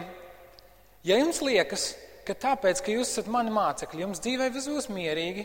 ja 1.04 1.18
jums 1.20 1.42
liekas, 1.44 1.90
ka 2.26 2.34
tāpēc, 2.40 2.80
ka 2.82 2.94
jūs 2.94 3.12
esat 3.12 3.28
mani 3.30 3.52
mācekļi, 3.54 4.06
jums 4.06 4.22
dzīvē 4.24 4.48
viss 4.54 4.70
būs 4.72 4.88
mierīgi, 4.96 5.44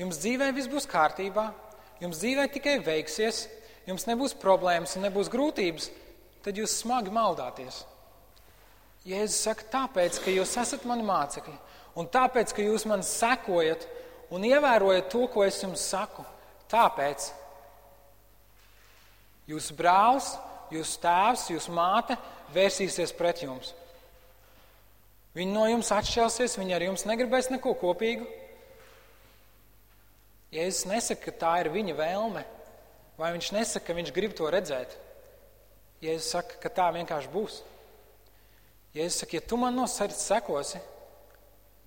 jums 0.00 0.18
dzīvē 0.24 0.48
viss 0.56 0.70
būs 0.72 0.88
kārtībā, 0.90 1.44
jums 2.02 2.18
dzīvē 2.18 2.48
tikai 2.52 2.74
veiksies, 2.82 3.44
jums 3.86 4.08
nebūs 4.10 4.34
problēmas 4.42 4.96
un 4.98 5.06
nebūs 5.06 5.30
grūtības, 5.30 5.86
tad 6.42 6.58
jūs 6.58 6.74
smagi 6.82 7.14
maldāties. 7.14 7.84
Jēzus 9.06 9.38
saka, 9.46 9.68
tāpēc, 9.70 10.18
ka 10.24 10.34
jūs 10.34 10.56
esat 10.58 10.82
mani 10.90 11.06
mācekļi, 11.06 11.54
un 11.94 12.10
tāpēc, 12.10 12.56
ka 12.58 12.66
jūs 12.66 12.88
man 12.90 13.06
sekojat 13.06 13.86
un 14.34 14.50
ievērojat 14.50 15.08
to, 15.14 15.22
ko 15.30 15.46
es 15.46 15.62
jums 15.62 15.86
saku, 15.94 16.26
tāpēc 16.70 17.30
Jūsu 19.50 19.74
brālis, 19.78 20.32
jūsu 20.72 21.00
tēvs, 21.02 21.48
jūsu 21.52 21.74
māte 21.74 22.16
vērsīsies 22.54 23.14
pret 23.18 23.42
jums. 23.44 23.72
Viņi 25.36 25.54
no 25.54 25.64
jums 25.68 25.90
atšķelsies, 25.94 26.58
viņi 26.60 26.76
ar 26.76 26.84
jums 26.90 27.06
negribēs 27.08 27.48
neko 27.52 27.72
kopīgu. 27.80 28.26
Jēzus 30.52 30.84
nesaka, 30.90 31.30
ka 31.30 31.38
tā 31.40 31.52
ir 31.62 31.70
viņa 31.72 31.94
vēlme, 31.96 32.42
vai 33.16 33.30
viņš 33.32 33.52
nesaka, 33.56 33.86
ka 33.86 33.96
viņš 33.96 34.12
grib 34.12 34.34
to 34.36 34.50
redzēt. 34.52 34.92
Jēzus 36.04 36.34
saka, 36.34 36.58
ka 36.60 36.72
tā 36.76 36.90
vienkārši 36.92 37.32
būs. 37.32 37.62
Jēzus 38.92 39.22
saka, 39.22 39.38
ja 39.38 39.46
tu 39.48 39.56
man 39.56 39.78
no 39.78 39.86
sirds 39.88 40.20
sekosi, 40.28 40.82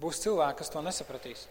būs 0.01 0.23
cilvēki, 0.23 0.57
kas 0.63 0.73
to 0.73 0.81
nesapratīs. 0.81 1.45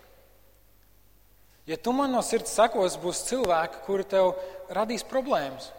Ja 1.71 1.79
tu 1.81 1.95
man 1.97 2.11
no 2.13 2.21
sirds 2.27 2.53
sekosi, 2.53 2.99
būs 3.01 3.23
cilvēki, 3.31 3.85
kuri 3.87 4.05
tev 4.11 4.35
radīs 4.75 5.07
problēmas. 5.07 5.71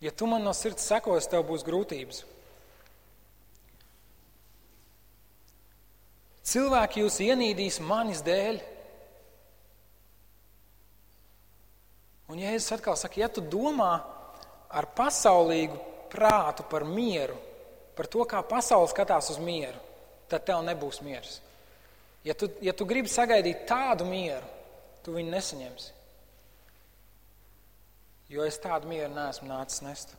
Ja 0.00 0.10
tu 0.10 0.26
man 0.28 0.44
no 0.44 0.52
sirds 0.52 0.84
sekos, 0.84 1.28
tev 1.30 1.46
būs 1.48 1.64
grūtības. 1.64 2.24
Cilvēki 6.46 7.02
jūs 7.02 7.16
ienīdīs 7.24 7.80
manis 7.82 8.20
dēļ. 8.26 8.60
Un 12.30 12.42
Jēzus 12.42 12.76
atkal 12.76 12.98
saka, 12.98 13.22
ja 13.22 13.30
tu 13.32 13.40
domā 13.40 13.94
ar 14.68 14.88
pasaulīgu 14.98 15.78
prātu 16.12 16.66
par 16.68 16.84
mieru, 16.86 17.38
par 17.96 18.10
to, 18.10 18.26
kā 18.28 18.42
pasaule 18.46 18.90
skatās 18.90 19.30
uz 19.32 19.40
mieru, 19.42 19.78
tad 20.30 20.44
tev 20.46 20.62
nebūs 20.66 21.00
miers. 21.06 21.40
Ja 22.26 22.34
tu, 22.34 22.50
ja 22.60 22.74
tu 22.76 22.84
gribi 22.86 23.10
sagaidīt 23.10 23.64
tādu 23.70 24.06
mieru, 24.08 24.44
tu 25.06 25.14
viņu 25.16 25.32
nesaņemsi 25.32 25.95
jo 28.32 28.46
es 28.46 28.58
tādu 28.62 28.88
mieru 28.90 29.12
neesmu 29.14 29.48
nācis 29.50 29.82
nest. 29.86 30.14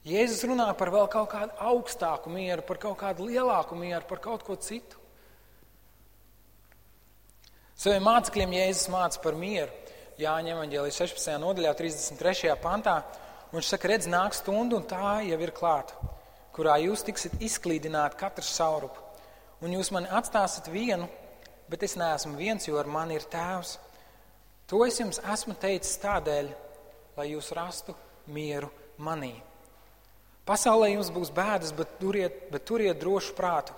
Jēzus 0.00 0.46
runā 0.48 0.70
par 0.80 0.88
vēl 0.94 1.10
kaut 1.12 1.28
kādu 1.34 1.56
augstāku 1.60 2.32
mieru, 2.32 2.64
par 2.64 2.78
kaut 2.80 2.96
kādu 3.02 3.26
lielāku 3.28 3.76
mieru, 3.76 4.00
par 4.08 4.22
kaut 4.24 4.46
ko 4.46 4.56
citu. 4.56 4.96
Saviem 7.76 8.06
mācekļiem 8.08 8.54
Jēzus 8.56 8.88
māca 8.92 9.20
par 9.20 9.36
mieru. 9.36 9.72
Jāņem 10.20 10.56
evanģēlijas 10.56 11.00
16. 11.00 11.36
nodaļā, 11.40 11.74
33. 11.76 12.56
pantā. 12.60 12.96
Viņš 13.52 13.70
saka, 13.72 13.88
redz, 13.88 14.08
nāk 14.08 14.36
stunda, 14.36 14.76
un 14.76 14.84
tā 14.88 15.20
jau 15.26 15.38
ir 15.40 15.52
klāta, 15.56 16.10
kurā 16.56 16.76
jūs 16.80 17.04
tiksiet 17.06 17.40
izklīdināti 17.42 18.20
katrs 18.20 18.52
saurupu. 18.56 19.00
Un 19.64 19.72
jūs 19.76 19.90
mani 19.92 20.08
atstāsiet 20.12 20.68
vienu, 20.72 21.08
bet 21.72 21.84
es 21.84 21.96
neesmu 22.00 22.36
viens, 22.40 22.68
jo 22.68 22.78
ar 22.80 22.88
mani 22.88 23.16
ir 23.18 23.26
tēvs. 23.32 23.76
To 24.70 24.84
es 24.86 25.00
jums 25.00 25.18
esmu 25.18 25.56
teicis 25.58 25.96
tādēļ, 25.98 26.48
lai 27.16 27.24
jūs 27.32 27.48
rastu 27.58 27.90
mieru 28.30 28.68
manī. 29.02 29.32
Pasaulē 30.46 30.92
jums 30.92 31.10
būs 31.10 31.32
bēdas, 31.34 31.72
bet 31.74 31.96
turiet, 31.98 32.44
bet 32.54 32.64
turiet 32.68 33.00
drošu 33.02 33.34
prātu. 33.34 33.74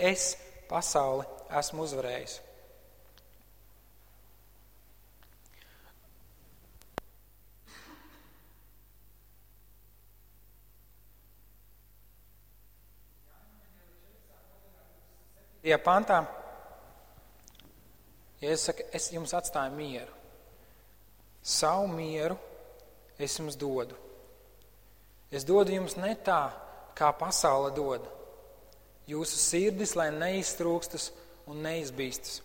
Es 0.00 0.32
pasauli 0.70 1.26
esmu 1.60 1.84
uzvarējis. 1.84 2.38
Ja 15.68 15.76
pantā, 15.84 16.22
ja 18.40 18.54
es 18.56 18.64
saku, 18.64 18.88
es 18.96 19.10
jums 19.12 19.36
atstāju 19.36 19.76
mieru, 19.76 20.19
savu 21.42 21.88
mieru 21.92 22.36
es 23.18 23.36
jums 23.38 23.56
dodu. 23.56 23.96
Es 25.30 25.44
dodu 25.46 25.74
jums 25.74 25.96
ne 26.00 26.14
tā, 26.26 26.50
kā 26.96 27.12
pasaule 27.16 27.70
dod. 27.74 28.06
Jūsu 29.10 29.38
sirdis, 29.40 29.96
lai 29.98 30.10
neiztrūkstas 30.14 31.10
un 31.50 31.62
neizbīstas. 31.64 32.40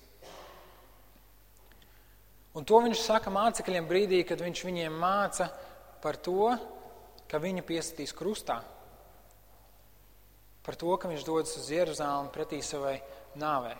Un 2.55 2.63
to 2.63 2.79
viņš 2.85 3.01
saka 3.03 3.33
mācekļiem 3.33 3.87
brīdī, 3.89 4.21
kad 4.23 4.39
viņš 4.39 4.61
viņiem 4.63 4.93
māca 4.95 5.49
par 6.01 6.15
to, 6.15 6.53
ka 7.27 7.41
viņu 7.41 7.65
piesatīs 7.67 8.15
krustā. 8.15 8.61
Par 10.65 10.77
to, 10.79 10.93
ka 10.97 11.11
viņš 11.11 11.25
dodas 11.27 11.57
uz 11.59 11.67
Jeruzalem 11.69 12.31
pretī 12.33 12.61
savai 12.63 12.95
nāvei. 13.37 13.75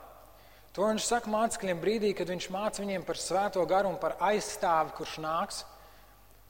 To 0.76 0.90
viņš 0.90 1.06
saka 1.08 1.32
mācekļiem 1.32 1.80
brīdī, 1.80 2.12
kad 2.18 2.28
viņš 2.28 2.50
māca 2.52 2.84
viņiem 2.84 3.06
par 3.08 3.20
svēto 3.20 3.64
garu 3.70 3.94
un 3.94 4.02
par 4.02 4.18
aizstāvi, 4.28 4.92
kurš 4.98 5.20
nāks 5.24 5.64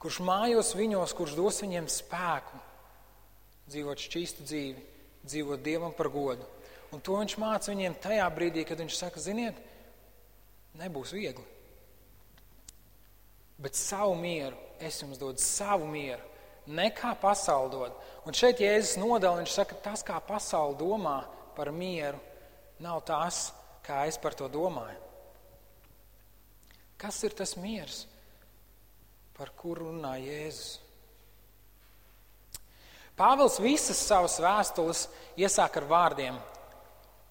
kurš 0.06 0.20
mājos 0.22 0.76
viņos, 0.78 1.16
kurš 1.18 1.34
dos 1.34 1.64
viņiem 1.64 1.88
spēku 1.90 2.60
dzīvot 3.72 4.04
šķīstu 4.06 4.44
dzīvi, 4.46 4.84
dzīvot 5.26 5.64
Dievam 5.66 5.96
par 5.98 6.12
godu. 6.14 6.46
Un 6.94 7.02
to 7.02 7.18
viņš 7.18 7.34
māca 7.42 7.72
viņiem 7.72 7.96
tajā 8.04 8.28
brīdī, 8.36 8.68
kad 8.70 8.78
viņš 8.78 9.00
saka, 9.00 9.24
ziniet, 9.24 9.58
nebūs 10.78 11.16
viegli. 11.16 11.42
Bet 13.58 13.74
savu 13.80 14.14
mieru, 14.20 14.54
es 14.78 15.02
jums 15.02 15.18
dodu 15.18 15.42
savu 15.42 15.90
mieru, 15.90 16.22
ne 16.70 16.92
kā 16.94 17.16
pasauli 17.18 17.74
dod. 17.74 17.98
Un 18.30 18.38
šeit 18.38 18.62
Jēzus 18.62 19.00
nodala, 19.02 19.40
viņš 19.42 19.58
saka, 19.58 19.80
tas, 19.88 20.06
kā 20.06 20.20
pasauli 20.22 20.78
domā 20.78 21.24
par 21.58 21.74
mieru, 21.74 22.22
nav 22.84 23.02
tas, 23.10 23.48
kā 23.86 24.04
es 24.10 24.18
par 24.22 24.36
to 24.38 24.50
domāju. 24.52 25.00
Kas 26.98 27.22
ir 27.28 27.36
tas 27.38 27.56
miers? 27.60 28.06
par 29.36 29.52
kuru 29.58 29.90
runā 29.90 30.16
Jēzus. 30.24 30.80
Pāvils 33.16 33.60
visas 33.64 34.00
savas 34.00 34.36
vēstules 34.44 35.06
iesāk 35.40 35.78
ar 35.80 35.88
vārdiem, 35.88 36.40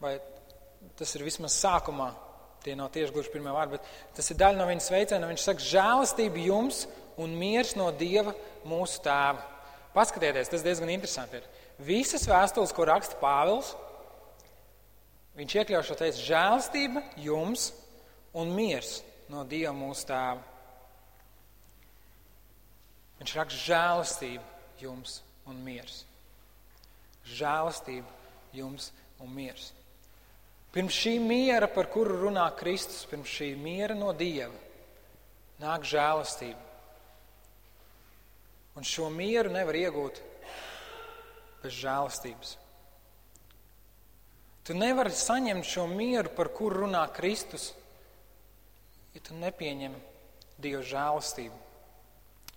vai 0.01 0.15
tas 0.97 1.11
ir 1.17 1.25
vismaz 1.27 1.57
sākumā, 1.61 2.11
tie 2.65 2.77
nav 2.77 2.91
tieši 2.93 3.13
gluži 3.13 3.33
pirmie 3.33 3.53
vārdi, 3.53 3.77
bet 3.77 4.17
tas 4.17 4.31
ir 4.33 4.41
daļa 4.41 4.61
no 4.61 4.69
viņa 4.69 4.85
sveiciena. 4.85 5.29
Viņš 5.29 5.45
saka, 5.45 5.67
žēlastība 5.69 6.41
jums 6.47 6.85
un 7.21 7.37
miers 7.37 7.75
no 7.77 7.91
Dieva 7.93 8.33
mūsu 8.69 9.03
tēva. 9.05 9.45
Paskatieties, 9.95 10.51
tas 10.51 10.65
diezgan 10.65 10.93
interesanti 10.93 11.39
ir. 11.39 11.45
Visas 11.85 12.25
vēstules, 12.29 12.73
ko 12.75 12.89
raksta 12.89 13.21
Pāvils, 13.21 13.75
viņš 15.39 15.57
iekļauj 15.61 15.87
šo 15.89 15.99
teicu 15.99 16.25
žēlastība 16.25 17.03
jums 17.23 17.71
un 18.35 18.53
miers 18.55 18.99
no 19.33 19.45
Dieva 19.49 19.73
mūsu 19.77 20.09
tēva. 20.09 20.43
Viņš 23.21 23.37
raksta 23.39 23.63
žēlastību 23.63 24.83
jums 24.83 25.21
un 25.49 25.61
miers. 25.65 26.03
Žēlastība 27.25 28.11
jums 28.55 28.91
un 29.23 29.33
miers. 29.33 29.71
Pirms 30.75 30.97
šī 30.99 31.15
miera, 31.23 31.69
par 31.71 31.87
kuru 31.87 32.19
runā 32.25 32.49
Kristus, 32.59 33.05
pirms 33.07 33.31
šī 33.31 33.53
miera 33.57 33.95
no 33.95 34.11
Dieva, 34.13 34.57
nāk 35.63 35.87
žēlastība. 35.87 36.59
Un 38.75 38.83
šo 38.83 39.07
mieru 39.15 39.53
nevar 39.55 39.79
iegūt 39.79 40.19
bez 41.63 41.77
žēlastības. 41.79 42.57
Tu 44.65 44.77
nevari 44.77 45.13
saņemt 45.13 45.67
šo 45.69 45.85
mieru, 45.91 46.33
par 46.33 46.49
kuru 46.55 46.87
runā 46.87 47.05
Kristus, 47.13 47.73
ja 49.13 49.21
tu 49.21 49.37
nepieņem 49.37 49.95
Dieva 50.57 50.81
žēlastību 50.87 51.65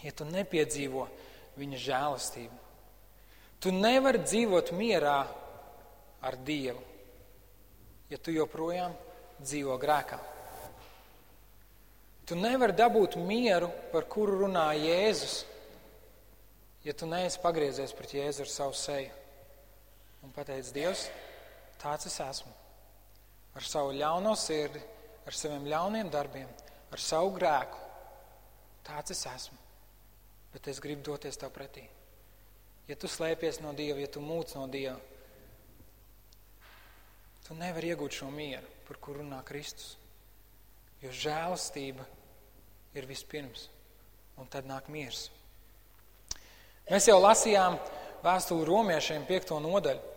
ja 0.04 0.14
tu 0.14 0.28
nepiedzīvo 0.30 1.08
viņa 1.58 1.82
žēlastību. 1.82 2.64
Tu 3.62 3.74
nevari 3.74 4.22
dzīvot 4.22 4.72
mierā 4.78 5.20
ar 6.22 6.38
Dievu, 6.46 6.82
ja 8.12 8.20
tu 8.22 8.34
joprojām 8.34 8.94
dzīvo 9.42 9.78
grēkā. 9.82 10.20
Tu 12.28 12.36
nevari 12.36 12.76
dabūt 12.76 13.16
mieru, 13.24 13.70
par 13.94 14.06
kuru 14.12 14.44
runā 14.44 14.68
Jēzus, 14.76 15.40
ja 16.84 16.94
tu 16.94 17.08
neesi 17.10 17.40
pagriezies 17.42 17.96
pret 17.96 18.14
Jēzu 18.18 18.44
ar 18.44 18.52
savu 18.52 18.76
seju 18.78 19.14
un 20.26 20.34
pateicis, 20.36 20.74
Dievs, 20.76 21.08
tāds 21.82 22.10
es 22.10 22.20
esmu. 22.24 22.54
Ar 23.58 23.66
savu 23.66 23.94
ļauno 23.98 24.34
sirdi, 24.38 24.82
ar 25.26 25.36
saviem 25.36 25.66
ļauniem 25.70 26.12
darbiem, 26.14 26.50
ar 26.92 27.02
savu 27.02 27.32
grēku. 27.38 27.86
Tāds 28.88 29.16
es 29.16 29.26
esmu 29.28 29.64
bet 30.58 30.68
es 30.68 30.80
gribu 30.82 31.04
doties 31.06 31.38
tev 31.38 31.52
pretī. 31.54 31.84
Ja 32.90 32.96
tu 32.98 33.06
slēpies 33.06 33.60
no 33.62 33.76
Dieva, 33.78 34.00
ja 34.02 34.10
tu 34.10 34.24
mūc 34.26 34.56
no 34.58 34.64
Dieva, 34.74 34.98
tu 37.46 37.54
nevari 37.54 37.92
iegūt 37.92 38.18
šo 38.18 38.32
mieru, 38.34 38.66
par 38.88 38.98
kuru 38.98 39.22
runā 39.22 39.44
Kristus. 39.46 39.94
Jo 41.04 41.12
žēlastība 41.14 42.08
ir 42.98 43.06
vispirms, 43.06 43.68
un 44.42 44.50
tad 44.50 44.66
nāk 44.66 44.90
miers. 44.90 45.28
Mēs 46.90 47.06
jau 47.06 47.20
lasījām 47.22 47.78
vēstuli 48.24 48.66
romiešiem 48.66 49.28
piekto 49.30 49.60
nodaļu. 49.62 50.17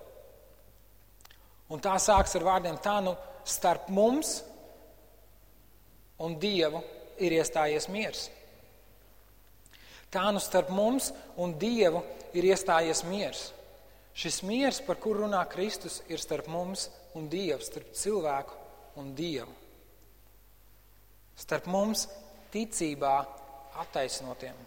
Un 1.71 1.83
tā 1.83 1.95
sāks 2.03 2.35
ar 2.37 2.47
vārdiem 2.47 2.79
tā, 2.83 2.97
nu 3.05 3.15
starp 3.47 3.89
mums 3.95 4.41
un 6.21 6.37
Dievu 6.41 6.83
ir 7.23 7.37
iestājies 7.39 7.87
miers. 7.93 8.29
Tā 10.11 10.27
nu 10.35 10.43
starp 10.43 10.73
mums 10.75 11.13
un 11.39 11.55
Dievu 11.59 12.03
ir 12.35 12.49
iestājies 12.51 13.05
miers. 13.07 13.51
Šis 14.15 14.41
miers, 14.43 14.81
par 14.83 14.99
kuru 15.01 15.25
runā 15.25 15.45
Kristus, 15.49 16.01
ir 16.11 16.19
starp 16.19 16.51
mums 16.51 16.89
un 17.15 17.29
Dievu, 17.31 17.63
starp 17.63 17.95
cilvēku 17.95 18.59
un 19.01 19.15
Dievu. 19.15 19.55
Starp 21.39 21.71
mums 21.71 22.09
ticībā 22.53 23.15
attaisnotiem 23.81 24.59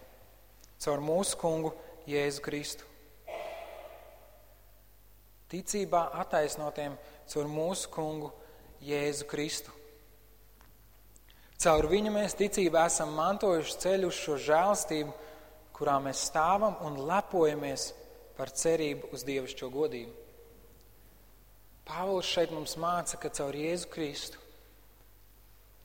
caur 0.84 1.00
mūsu 1.00 1.38
kungu 1.40 1.72
Jēzu 2.08 2.42
Kristu. 2.44 2.93
Ticībā 5.54 6.08
attaisnotiem 6.18 6.98
caur 7.30 7.48
mūsu 7.48 7.88
kungu 7.94 8.32
Jēzu 8.82 9.28
Kristu. 9.30 9.70
Caur 11.62 11.86
viņu 11.88 12.10
mēs 12.12 12.34
ticībā 12.36 12.88
esam 12.90 13.14
mantojuši 13.14 13.78
ceļu 13.86 14.10
uz 14.10 14.18
šo 14.18 14.40
žēlstību 14.50 15.14
kurā 15.74 15.96
mēs 16.02 16.28
stāvam 16.28 16.76
un 16.86 17.00
lepojamies 17.08 17.90
par 18.38 18.52
cerību 18.54 19.10
uz 19.14 19.24
dievišķo 19.26 19.70
godību. 19.74 20.12
Pāvils 21.84 22.30
šeit 22.30 22.54
mums 22.54 22.78
māca, 22.80 23.18
ka 23.20 23.28
caur 23.34 23.56
Jēzu 23.58 23.90
Kristu, 23.92 24.40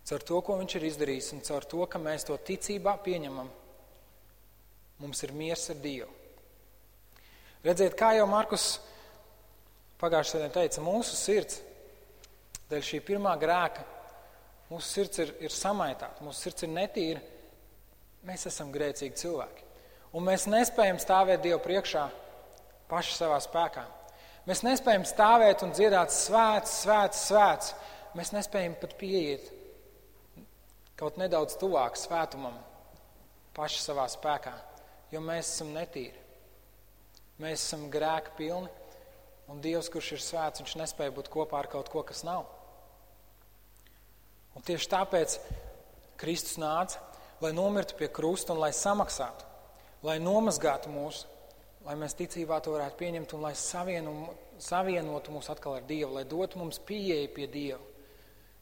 caur 0.08 0.24
to, 0.26 0.38
ko 0.46 0.56
viņš 0.62 0.76
ir 0.78 0.86
izdarījis, 0.92 1.34
un 1.36 1.44
caur 1.46 1.68
to, 1.68 1.82
ka 1.92 2.00
mēs 2.02 2.28
to 2.30 2.38
ticībā 2.38 2.96
pieņemam, 3.04 3.50
mums 5.02 5.26
ir 5.26 5.36
miers 5.36 5.66
ar 5.74 5.82
Dievu. 5.84 6.14
Redziet, 7.66 7.98
kā 8.00 8.14
jau 8.16 8.30
Markus 8.30 8.78
pagājušajā 10.00 10.44
dienā 10.44 10.56
teica, 10.56 10.84
mūsu 10.84 11.18
sirds, 11.18 11.60
dēļ 12.72 12.86
šī 12.86 13.02
pirmā 13.08 13.34
grēka, 13.42 13.84
mūsu 14.70 14.88
sirds 14.88 15.24
ir, 15.24 15.34
ir 15.44 15.54
samaitāta, 15.54 16.24
mūsu 16.26 16.46
sirds 16.46 16.66
ir 16.66 16.74
netīra, 16.74 17.22
mēs 18.28 18.48
esam 18.50 18.72
grēcīgi 18.74 19.20
cilvēki. 19.20 19.66
Un 20.16 20.26
mēs 20.26 20.48
nespējam 20.50 20.98
stāvēt 21.02 21.44
Dievu 21.44 21.62
priekšā 21.62 22.08
paši 22.90 23.16
savā 23.18 23.38
spēkā. 23.44 23.86
Mēs 24.50 24.64
nespējam 24.66 25.06
stāvēt 25.06 25.62
un 25.66 25.76
dziedāt 25.76 26.14
svēts, 26.14 26.80
svēts, 26.84 27.26
svēts. 27.30 27.74
Mēs 28.18 28.32
nespējam 28.34 28.74
pat 28.82 28.96
pieiet 28.98 29.52
kaut 30.98 31.20
nedaudz 31.22 31.54
tuvāk 31.62 31.96
svētumam 31.96 32.58
paši 33.56 33.84
savā 33.84 34.08
spēkā, 34.12 34.52
jo 35.14 35.22
mēs 35.24 35.54
esam 35.54 35.70
netīri. 35.76 36.18
Mēs 37.40 37.62
esam 37.62 37.86
grēka 37.94 38.34
pilni, 38.36 38.68
un 39.50 39.62
Dievs, 39.64 39.90
kurš 39.92 40.14
ir 40.16 40.24
svēts, 40.24 40.62
viņš 40.62 40.76
nespēja 40.80 41.14
būt 41.16 41.32
kopā 41.34 41.60
ar 41.60 41.70
kaut 41.72 41.90
ko, 41.92 42.04
kas 42.06 42.22
nav. 42.28 42.46
Un 44.58 44.66
tieši 44.66 44.90
tāpēc 44.92 45.38
Kristus 46.20 46.58
nāca, 46.62 47.02
lai 47.42 47.52
nomirtu 47.56 47.98
pie 48.00 48.10
krusta 48.12 48.54
un 48.54 48.62
lai 48.62 48.72
samaksātu, 48.76 49.48
lai 50.06 50.18
nomazgātu 50.22 50.92
mūs, 50.94 51.24
lai 51.86 51.96
mēs 52.00 52.18
ticībā 52.20 52.60
to 52.62 52.76
varētu 52.76 53.00
pieņemt 53.00 53.36
un 53.38 53.46
lai 53.48 53.54
savienu, 53.58 54.16
savienotu 54.62 55.34
mūs 55.34 55.50
atkal 55.52 55.80
ar 55.80 55.88
Dievu, 55.88 56.18
lai 56.18 56.26
dotu 56.28 56.60
mums 56.60 56.82
pieeju 56.84 57.32
pie 57.36 57.48
Dieva. 57.48 57.82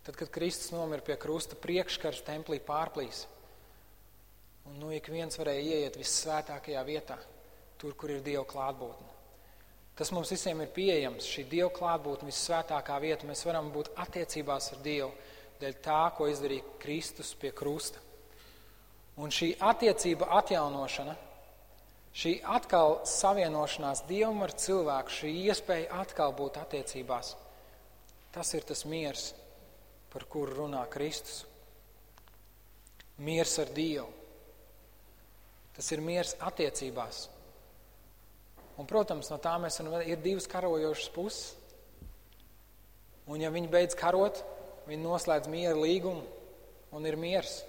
Tad, 0.05 0.15
kad 0.15 0.31
Kristus 0.31 0.71
nomira 0.71 1.03
pie 1.03 1.17
krusta, 1.19 1.57
priekškars 1.59 2.21
templī 2.23 2.61
pārplīs. 2.63 3.25
Un 4.69 4.77
nu 4.79 4.93
ik 4.95 5.09
viens 5.11 5.35
varēja 5.39 5.65
ieiet 5.65 5.99
vissvētākajā 5.99 6.83
vietā, 6.87 7.17
tur, 7.81 7.95
kur 7.97 8.13
ir 8.13 8.23
Dieva 8.23 8.45
klātbūtne. 8.47 9.16
Tas 9.97 10.11
mums 10.13 10.29
visiem 10.29 10.59
ir 10.61 10.69
pieejams, 10.75 11.25
šī 11.25 11.47
Dieva 11.49 11.71
klātbūtne, 11.73 12.29
vissvētākā 12.29 12.99
vieta. 13.01 13.25
Mēs 13.25 13.41
varam 13.47 13.71
būt 13.73 13.89
attiecībās 13.97 14.71
ar 14.75 14.83
Dievu 14.85 15.09
dēļ 15.57 15.79
tā, 15.81 16.01
ko 16.13 16.27
izdarīja 16.29 16.75
Kristus 16.81 17.31
pie 17.39 17.49
krusta. 17.55 18.03
Un 19.17 19.33
šī 19.33 19.55
attiecība 19.65 20.27
atjaunošana, 20.37 21.15
šī 22.13 22.35
atkal 22.45 22.99
savienošanās 23.09 24.03
Dievam 24.09 24.43
ar 24.45 24.53
cilvēku, 24.53 25.15
šī 25.15 25.33
iespēja 25.47 26.03
atkal 26.03 26.35
būt 26.37 26.59
attiecībās, 26.61 27.33
tas 28.35 28.53
ir 28.53 28.67
tas 28.69 28.85
miers, 28.85 29.31
par 30.13 30.27
kuru 30.29 30.61
runā 30.61 30.83
Kristus. 30.93 31.41
Miers 33.17 33.57
ar 33.57 33.73
Dievu. 33.73 34.11
Tas 35.73 35.89
ir 35.93 36.01
miers 36.05 36.35
attiecībās. 36.41 37.27
Un, 38.77 38.85
protams, 38.85 39.31
no 39.33 39.39
tā 39.41 39.55
mēs 39.61 39.79
varam, 39.81 40.05
ir 40.05 40.21
divas 40.21 40.45
karojošas 40.49 41.09
puses. 41.15 41.55
Un, 43.27 43.41
ja 43.41 43.49
viņi 43.51 43.71
beidz 43.71 43.97
karot, 43.97 44.43
viņi 44.87 45.01
noslēdz 45.03 45.49
miera 45.51 45.75
līgumu 45.75 46.23
un 46.95 47.09
ir 47.09 47.17
miers. 47.19 47.59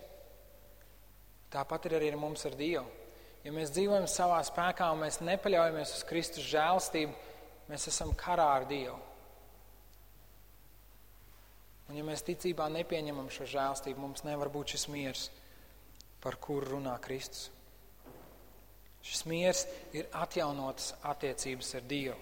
Tāpat 1.50 1.88
ir 1.88 1.96
arī 1.98 2.12
ar 2.12 2.20
mums 2.20 2.44
ar 2.46 2.54
Dievu. 2.58 2.86
Ja 3.46 3.54
mēs 3.54 3.72
dzīvojam 3.72 4.06
savā 4.10 4.38
spēkā 4.44 4.90
un 4.92 5.02
mēs 5.06 5.22
nepaļaujamies 5.24 5.94
uz 5.96 6.04
Kristus 6.06 6.46
žēlstību, 6.50 7.14
mēs 7.70 7.88
esam 7.88 8.12
karā 8.18 8.48
ar 8.58 8.68
Dievu. 8.68 8.98
Un 11.88 11.96
ja 11.96 12.04
mēs 12.04 12.20
ticībā 12.26 12.66
nepieņemam 12.68 13.30
šo 13.32 13.48
žēlstību, 13.48 14.02
mums 14.02 14.26
nevar 14.28 14.50
būt 14.52 14.74
šis 14.74 14.88
miers, 14.92 15.28
par 16.20 16.36
kuru 16.36 16.74
runā 16.74 16.98
Kristus. 17.00 17.48
Šis 19.04 19.24
miers 19.30 19.64
ir 19.96 20.08
atjaunotas 20.12 20.92
attiecības 21.06 21.74
ar 21.78 21.86
Dievu. 21.88 22.18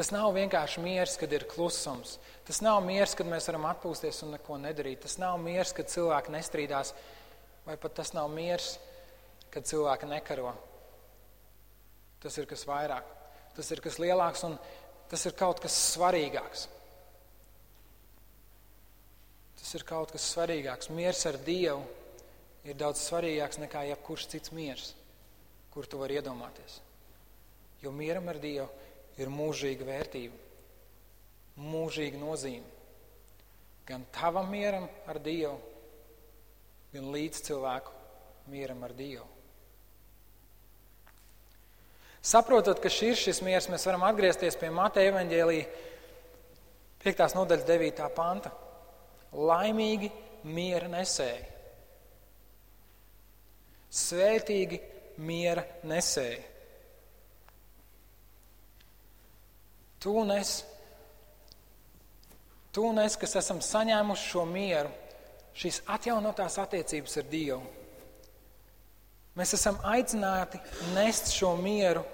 Tas 0.00 0.12
nav 0.14 0.30
vienkārši 0.32 0.80
miers, 0.80 1.16
kad 1.20 1.32
ir 1.34 1.44
klusums. 1.50 2.14
Tas 2.46 2.62
nav 2.64 2.78
miers, 2.86 3.12
kad 3.18 3.28
mēs 3.28 3.50
varam 3.50 3.66
atpūsties 3.68 4.22
un 4.24 4.36
neko 4.36 4.56
nedarīt. 4.62 5.02
Tas 5.02 5.18
nav 5.20 5.36
miers, 5.42 5.74
kad 5.76 5.90
cilvēki 5.92 6.32
nestrīdās, 6.32 6.94
vai 7.66 7.76
pat 7.76 7.98
tas 7.98 8.14
nav 8.16 8.30
miers, 8.32 8.76
kad 9.52 9.66
cilvēki 9.68 10.08
nekaro. 10.08 10.54
Tas 12.22 12.36
ir 12.38 12.48
kas 12.48 12.64
vairāk, 12.68 13.06
tas 13.56 13.70
ir 13.74 13.82
kas 13.84 13.98
lielāks 14.00 14.44
un 14.48 14.56
tas 15.10 15.26
ir 15.26 15.36
kaut 15.36 15.60
kas 15.60 15.76
svarīgāks. 15.96 16.68
Tas 19.60 19.74
ir 19.76 19.84
kaut 19.84 20.14
kas 20.14 20.32
svarīgāks. 20.32 20.88
Miers 20.96 21.26
ar 21.28 21.36
Dievu 21.44 21.82
ir 22.64 22.76
daudz 22.76 23.02
svarīgāks 23.06 23.60
nekā 23.62 23.86
jebkurš 23.90 24.26
cits 24.34 24.52
miers, 24.56 24.92
kur 25.72 25.86
tu 25.86 26.00
vari 26.00 26.18
iedomāties. 26.20 26.80
Jo 27.80 27.92
mieram 27.94 28.28
ar 28.28 28.38
Dievu 28.42 28.68
ir 29.20 29.32
mūžīga 29.32 29.86
vērtība, 29.88 30.36
mūžīga 31.60 32.20
nozīme. 32.20 32.78
Gan 33.88 34.04
tavam 34.14 34.50
mieram 34.52 34.86
ar 35.08 35.18
Dievu, 35.22 35.56
gan 36.92 37.10
līdz 37.14 37.44
cilvēku 37.48 37.94
mieram 38.52 38.84
ar 38.86 38.94
Dievu. 38.96 39.26
Saprotot, 42.20 42.76
ka 42.82 42.90
šis 42.92 43.14
ir 43.14 43.16
šis 43.16 43.38
miers, 43.40 43.70
mēs 43.72 43.86
varam 43.88 44.02
atgriezties 44.04 44.58
pie 44.60 44.68
Mateja 44.74 45.08
evaņģēlīja 45.14 45.86
5. 47.00 47.22
nodaļas 47.38 47.64
9. 47.64 48.02
panta. 48.12 48.52
Laimīgi 49.32 50.10
miera 50.44 50.90
nesēji. 50.92 51.49
Svētīgi 53.90 54.78
miera 55.26 55.64
nesēji. 55.86 56.40
Tu 60.00 60.12
un 60.16 60.30
es, 60.32 60.62
tu 62.72 62.86
un 62.88 63.02
es, 63.02 63.18
kas 63.20 63.36
esam 63.36 63.58
saņēmuši 63.60 64.28
šo 64.30 64.46
mieru, 64.48 64.92
šīs 65.60 65.82
atjaunotās 65.92 66.56
attiecības 66.62 67.18
ar 67.20 67.26
Dievu, 67.28 67.60
mēs 69.36 69.52
esam 69.58 69.76
aicināti 69.90 70.62
nest 70.94 71.34
šo 71.34 71.52
mieru 71.60 72.06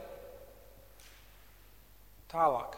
tālāk. 2.33 2.75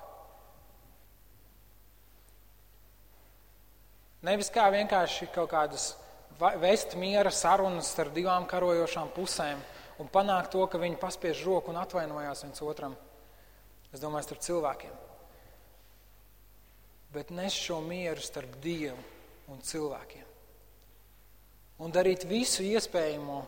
Nevis 4.28 4.50
kā 4.52 4.66
vienkārši 4.74 5.30
kaut 5.32 5.48
kādas 5.54 5.92
vest 6.60 6.94
miera 6.94 7.30
sarunas 7.34 7.90
ar 7.98 8.12
divām 8.14 8.46
karojošām 8.46 9.10
pusēm 9.16 9.60
un 9.98 10.10
panākt 10.12 10.52
to, 10.54 10.62
ka 10.70 10.78
viņi 10.78 11.00
paspiež 11.00 11.42
roku 11.46 11.72
un 11.72 11.80
atvainojās 11.80 12.44
viens 12.46 12.62
otram. 12.62 12.96
Es 13.92 14.02
domāju, 14.02 14.28
starp 14.28 14.44
cilvēkiem. 14.44 14.96
Bet 17.14 17.30
nes 17.32 17.54
šo 17.56 17.80
mieru 17.80 18.20
starp 18.20 18.58
Dievu 18.62 18.98
un 19.48 19.62
cilvēkiem. 19.64 20.26
Un 21.78 21.94
darīt 21.94 22.26
visu 22.28 22.66
iespējamo, 22.66 23.38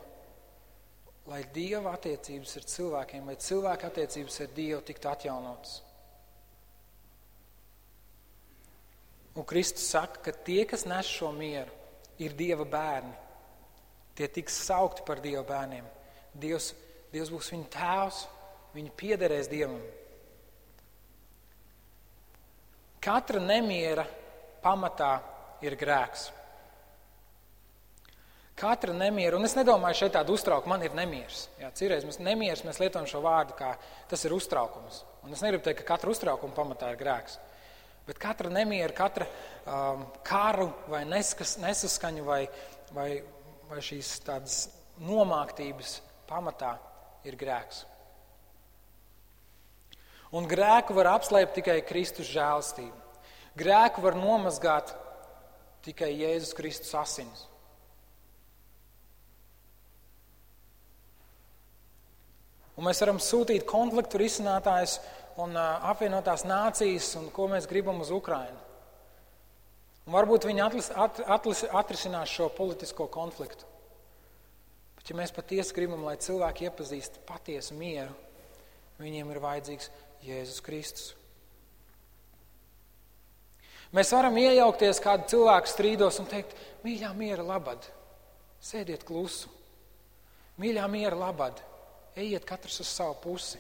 lai 1.30 1.42
Dieva 1.54 1.92
attiecības 1.94 2.56
ar 2.56 2.66
cilvēkiem, 2.72 3.28
lai 3.28 3.36
cilvēka 3.36 3.90
attiecības 3.90 4.40
ar 4.44 4.52
Dievu 4.56 4.80
tiktu 4.86 5.10
atjaunotas. 5.10 5.80
Un 9.36 9.46
Kristus 9.46 9.86
saka, 9.92 10.22
ka 10.24 10.32
tie, 10.46 10.64
kas 10.66 10.86
nes 10.88 11.06
šo 11.06 11.30
mieru, 11.34 11.70
ir 12.24 12.36
Dieva 12.36 12.66
bērni. 12.68 13.14
Tie 14.16 14.28
tiks 14.28 14.58
saukti 14.66 15.04
par 15.06 15.22
Dieva 15.24 15.42
bērniem. 15.48 15.86
Dievs, 16.40 16.72
Dievs 17.12 17.32
būs 17.32 17.50
viņu 17.54 17.68
tēvs, 17.72 18.20
viņi 18.74 18.92
piederēs 19.00 19.48
Dievam. 19.50 19.80
Katra 23.00 23.40
nemiera 23.40 24.04
pamatā 24.60 25.14
ir 25.64 25.76
grēks. 25.80 26.28
Katra 28.60 28.92
nemiera, 28.92 29.38
un 29.38 29.48
es 29.48 29.54
nedomāju 29.56 30.02
šeit 30.02 30.12
tādu 30.18 30.34
uztraukumu, 30.36 30.74
man 30.74 30.82
ir 30.84 30.92
nemieris. 30.92 31.46
Jā, 31.62 31.70
citreiz 31.72 32.04
mēs 32.04 32.18
nemieris, 32.20 32.60
mēs 32.66 32.80
lietojam 32.82 33.08
šo 33.08 33.22
vārdu 33.24 33.56
kā 33.56 33.70
tas 34.10 34.24
ir 34.28 34.34
uztraukums. 34.36 35.00
Un 35.24 35.32
es 35.32 35.40
negribu 35.40 35.64
teikt, 35.64 35.80
ka 35.80 35.94
katra 35.94 36.12
uztraukuma 36.12 36.52
pamatā 36.52 36.90
ir 36.92 37.00
grēks. 37.00 37.38
Bet 38.08 38.18
katra 38.20 38.50
nemiera, 38.52 38.92
katra 38.96 39.26
um, 39.66 40.06
kāru 40.26 40.70
vai 40.90 41.04
neskas, 41.08 41.56
nesaskaņu 41.62 42.24
vai, 42.26 42.42
vai, 42.96 43.10
vai 43.70 43.82
šīs 43.84 44.16
tādas 44.26 44.64
nomāktības 45.00 45.98
pamatā 46.28 46.74
ir 47.28 47.36
grēks. 47.40 47.84
Un 50.30 50.46
grēku 50.46 50.94
var 50.94 51.16
apslēpt 51.16 51.56
tikai 51.58 51.80
Kristus 51.86 52.28
žēlstību. 52.30 52.96
Grēku 53.58 54.02
var 54.04 54.14
nomazgāt 54.14 54.92
tikai 55.82 56.12
Jēzus 56.14 56.54
Kristus 56.54 56.92
asins. 56.94 57.46
Un 62.78 62.86
mēs 62.86 63.02
varam 63.02 63.18
sūtīt 63.20 63.66
konfliktu 63.68 64.20
risinātājus 64.22 65.00
un 65.38 65.54
apvienotās 65.56 66.44
nācijas, 66.48 67.12
un 67.20 67.30
ko 67.34 67.46
mēs 67.52 67.68
gribam 67.70 68.00
uz 68.02 68.10
Ukrajinu. 68.14 68.58
Un 70.06 70.16
varbūt 70.16 70.48
viņi 70.48 70.62
atlis, 70.64 70.88
at, 70.96 71.20
atlis, 71.30 71.62
atrisinās 71.70 72.32
šo 72.32 72.48
politisko 72.56 73.06
konfliktu. 73.12 73.68
Bet, 74.96 75.12
ja 75.12 75.16
mēs 75.16 75.32
patiesi 75.32 75.76
gribam, 75.76 76.02
lai 76.04 76.16
cilvēki 76.20 76.66
iepazīst 76.66 77.20
patiesu 77.28 77.76
mieru, 77.78 78.16
viņiem 79.00 79.30
ir 79.30 79.42
vajadzīgs 79.44 79.90
Jēzus 80.26 80.64
Kristus. 80.64 81.14
Mēs 83.96 84.12
varam 84.14 84.36
iejaukties 84.38 85.00
kādu 85.02 85.26
cilvēku 85.32 85.70
strīdos 85.70 86.20
un 86.22 86.28
teikt, 86.30 86.52
mīļā, 86.84 87.10
miera 87.16 87.42
labad, 87.46 87.88
sēdiet 88.62 89.02
klusu. 89.06 89.50
Mīļā, 90.60 90.84
miera 90.92 91.16
labad, 91.16 91.58
ejiet 92.18 92.44
katrs 92.46 92.82
uz 92.84 92.90
savu 92.90 93.16
pusi. 93.22 93.58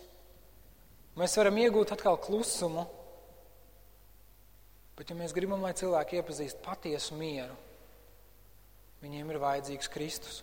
Mēs 1.18 1.34
varam 1.38 1.58
iegūt 1.58 1.90
atkal 1.94 2.18
klusumu, 2.22 2.84
bet 4.98 5.10
ja 5.10 5.16
mēs 5.18 5.34
gribam, 5.34 5.62
lai 5.64 5.72
cilvēki 5.74 6.20
iepazīst 6.20 6.60
patiesu 6.62 7.16
mieru, 7.18 7.56
viņiem 9.02 9.32
ir 9.32 9.40
vajadzīgs 9.42 9.90
Kristus. 9.90 10.42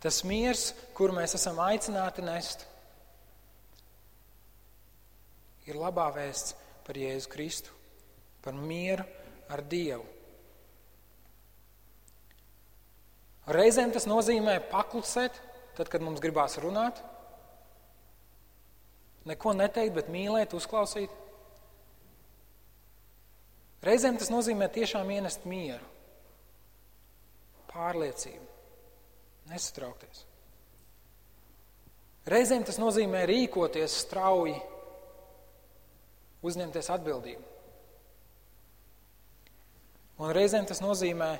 Tas 0.00 0.22
miers, 0.24 0.70
kur 0.96 1.12
mēs 1.12 1.36
esam 1.36 1.60
aicināti 1.60 2.24
nest, 2.24 2.64
ir 5.68 5.76
labā 5.76 6.08
vēsts 6.16 6.56
par 6.86 6.96
Jēzu 6.96 7.28
Kristu, 7.30 7.74
par 8.40 8.56
mieru 8.56 9.04
ar 9.52 9.62
Dievu. 9.68 10.06
Reizēm 13.50 13.92
tas 13.92 14.06
nozīmē 14.08 14.56
paklusēt, 14.70 15.36
tad, 15.80 15.88
kad 15.88 16.04
mums 16.04 16.20
gribās 16.20 16.58
runāt, 16.60 17.00
neko 19.28 19.54
neteikt, 19.56 19.96
bet 19.96 20.12
mīlēt, 20.12 20.52
uzklausīt. 20.56 21.12
Reizēm 23.84 24.18
tas 24.20 24.28
nozīmē 24.28 24.68
tiešām 24.72 25.08
ienest 25.14 25.46
mieru, 25.48 25.86
pārliecību, 27.72 28.44
nesatraukties. 29.48 30.26
Reizēm 32.28 32.66
tas 32.68 32.76
nozīmē 32.76 33.24
rīkoties 33.30 33.96
strauji, 34.04 34.58
uzņemties 36.44 36.92
atbildību. 36.92 37.46
Un 40.20 40.36
reizēm 40.36 40.68
tas 40.68 40.84
nozīmē 40.84 41.32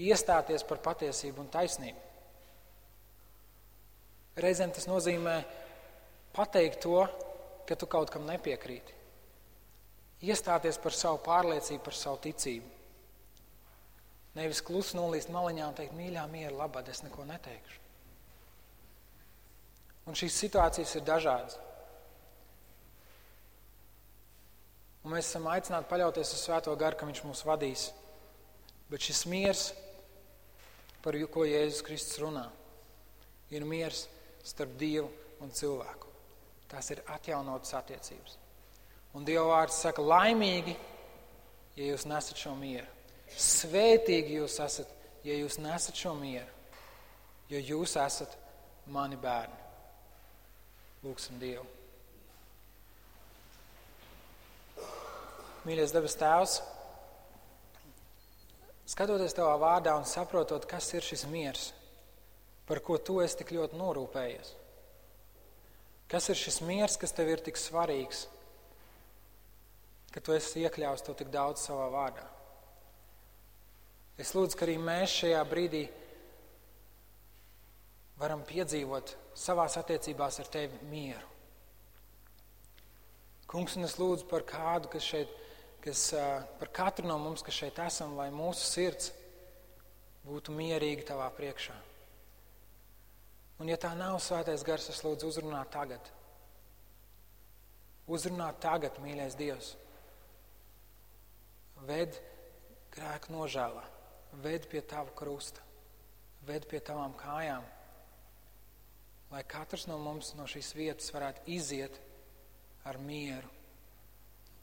iestāties 0.00 0.64
par 0.64 0.80
patiesību 0.80 1.44
un 1.44 1.50
taisnību. 1.52 2.07
Reizēm 4.38 4.70
tas 4.74 4.86
nozīmē 4.86 5.40
pateikt 6.36 6.82
to, 6.84 7.02
ka 7.66 7.76
tu 7.76 7.88
kaut 7.90 8.12
kam 8.14 8.26
nepiekrīti. 8.28 8.94
Iestāties 10.28 10.78
par 10.82 10.94
savu 10.94 11.20
pārliecību, 11.26 11.82
par 11.84 11.94
savu 11.94 12.20
ticību. 12.22 12.74
Nevis 14.38 14.62
klusi 14.62 14.96
nolīst 14.98 15.30
maliņā 15.34 15.66
un 15.66 15.76
teikt, 15.78 15.94
mīļā, 15.98 16.24
miera, 16.30 16.54
labad, 16.54 16.88
es 16.90 17.02
neko 17.02 17.26
neteikšu. 17.26 17.80
Un 20.08 20.16
šīs 20.16 20.36
situācijas 20.44 20.94
ir 20.96 21.04
dažādas. 21.06 21.58
Un 25.04 25.14
mēs 25.14 25.28
esam 25.28 25.46
aicināti 25.50 25.88
paļauties 25.90 26.34
uz 26.34 26.44
Svēto 26.44 26.74
garu, 26.78 26.98
ka 26.98 27.06
Viņš 27.08 27.24
mūs 27.26 27.44
vadīs. 27.48 27.88
Bet 28.88 29.04
šis 29.04 29.24
miers, 29.28 29.64
par 31.04 31.16
ko 31.32 31.44
Jēzus 31.44 31.84
Kristus 31.84 32.22
runā, 32.22 32.46
ir 33.52 33.66
miers 33.68 34.06
starp 34.46 34.76
Dievu 34.80 35.08
un 35.44 35.50
cilvēku. 35.54 36.12
Tās 36.68 36.90
ir 36.92 37.02
atjaunotas 37.08 37.72
attiecības. 37.78 38.36
Un 39.16 39.24
Dieva 39.24 39.46
vārds 39.48 39.78
saka, 39.82 40.04
laimīgi, 40.04 40.74
ja 41.78 41.92
jūs 41.92 42.04
nesat 42.10 42.40
šo 42.40 42.52
mieru. 42.58 42.86
Svētīgi 43.28 44.36
jūs 44.38 44.58
esat, 44.64 44.90
ja 45.24 45.36
jūs 45.36 45.58
nesat 45.62 45.96
šo 45.98 46.14
mieru, 46.18 46.48
jo 47.48 47.60
jūs 47.72 47.96
esat 48.00 48.36
mani 48.92 49.16
bērni. 49.20 49.64
Lūksim 51.04 51.38
Dievu. 51.40 51.64
Mīļais 55.68 55.92
debes 55.92 56.16
Tēvs, 56.16 56.60
skatoties 58.88 59.36
Tavā 59.36 59.56
vārdā 59.60 59.96
un 59.98 60.06
saprotot, 60.08 60.64
kas 60.68 60.88
ir 60.96 61.04
šis 61.04 61.26
miers, 61.28 61.72
par 62.68 62.82
ko 62.84 62.98
Tu 63.00 63.18
esi 63.24 63.40
tik 63.40 63.54
ļoti 63.56 63.78
norūpējies. 63.80 64.54
Kas 66.08 66.28
ir 66.32 66.38
šis 66.40 66.60
miers, 66.64 66.96
kas 67.00 67.14
Tev 67.16 67.28
ir 67.32 67.40
tik 67.44 67.56
svarīgs, 67.60 68.26
ka 70.12 70.20
Tu 70.24 70.36
esi 70.36 70.64
iekļāvis 70.64 71.04
to 71.06 71.16
tik 71.16 71.32
daudz 71.32 71.64
savā 71.64 71.88
vārdā? 71.92 72.26
Es 74.18 74.34
lūdzu, 74.34 74.58
ka 74.58 74.66
arī 74.66 74.76
mēs 74.82 75.14
šajā 75.22 75.40
brīdī 75.46 75.84
varam 78.18 78.42
piedzīvot 78.44 79.14
savās 79.38 79.78
attiecībās 79.78 80.40
ar 80.42 80.48
Tevi 80.52 80.80
mieru. 80.90 81.34
Kungs, 83.48 83.78
un 83.78 83.86
es 83.86 83.94
lūdzu 83.96 84.26
par 84.28 84.44
kādu, 84.44 84.90
kas 84.92 85.06
šeit, 85.06 85.30
kas, 85.84 86.10
par 86.60 86.72
katru 86.74 87.08
no 87.08 87.16
mums, 87.22 87.44
kas 87.46 87.56
šeit 87.62 87.78
esam, 87.80 88.18
lai 88.18 88.28
mūsu 88.34 88.66
sirds 88.66 89.12
būtu 90.26 90.52
mierīga 90.52 91.06
Tavā 91.14 91.30
priekšā. 91.38 91.76
Un, 93.58 93.66
ja 93.66 93.78
tā 93.80 93.90
nav 93.98 94.20
svētais 94.22 94.62
gars, 94.66 94.86
es 94.92 95.02
lūdzu 95.02 95.32
uzrunāt 95.32 95.72
tagad. 95.74 96.10
Uzrunāt 98.08 98.60
tagad, 98.62 99.00
mīļais 99.02 99.34
Dievs. 99.38 99.72
Ved 101.88 102.14
grēku 102.94 103.34
nožēlā, 103.34 103.82
ved 104.44 104.68
pie 104.70 104.82
tava 104.86 105.10
krusta, 105.18 105.62
ved 106.46 106.68
pie 106.70 106.80
tavām 106.86 107.16
kājām, 107.18 107.66
lai 109.32 109.42
katrs 109.44 109.88
no 109.90 109.98
mums 110.00 110.32
no 110.38 110.46
šīs 110.48 110.70
vietas 110.78 111.10
varētu 111.14 111.44
iziet 111.58 111.98
ar 112.88 112.98
mieru, 113.02 113.50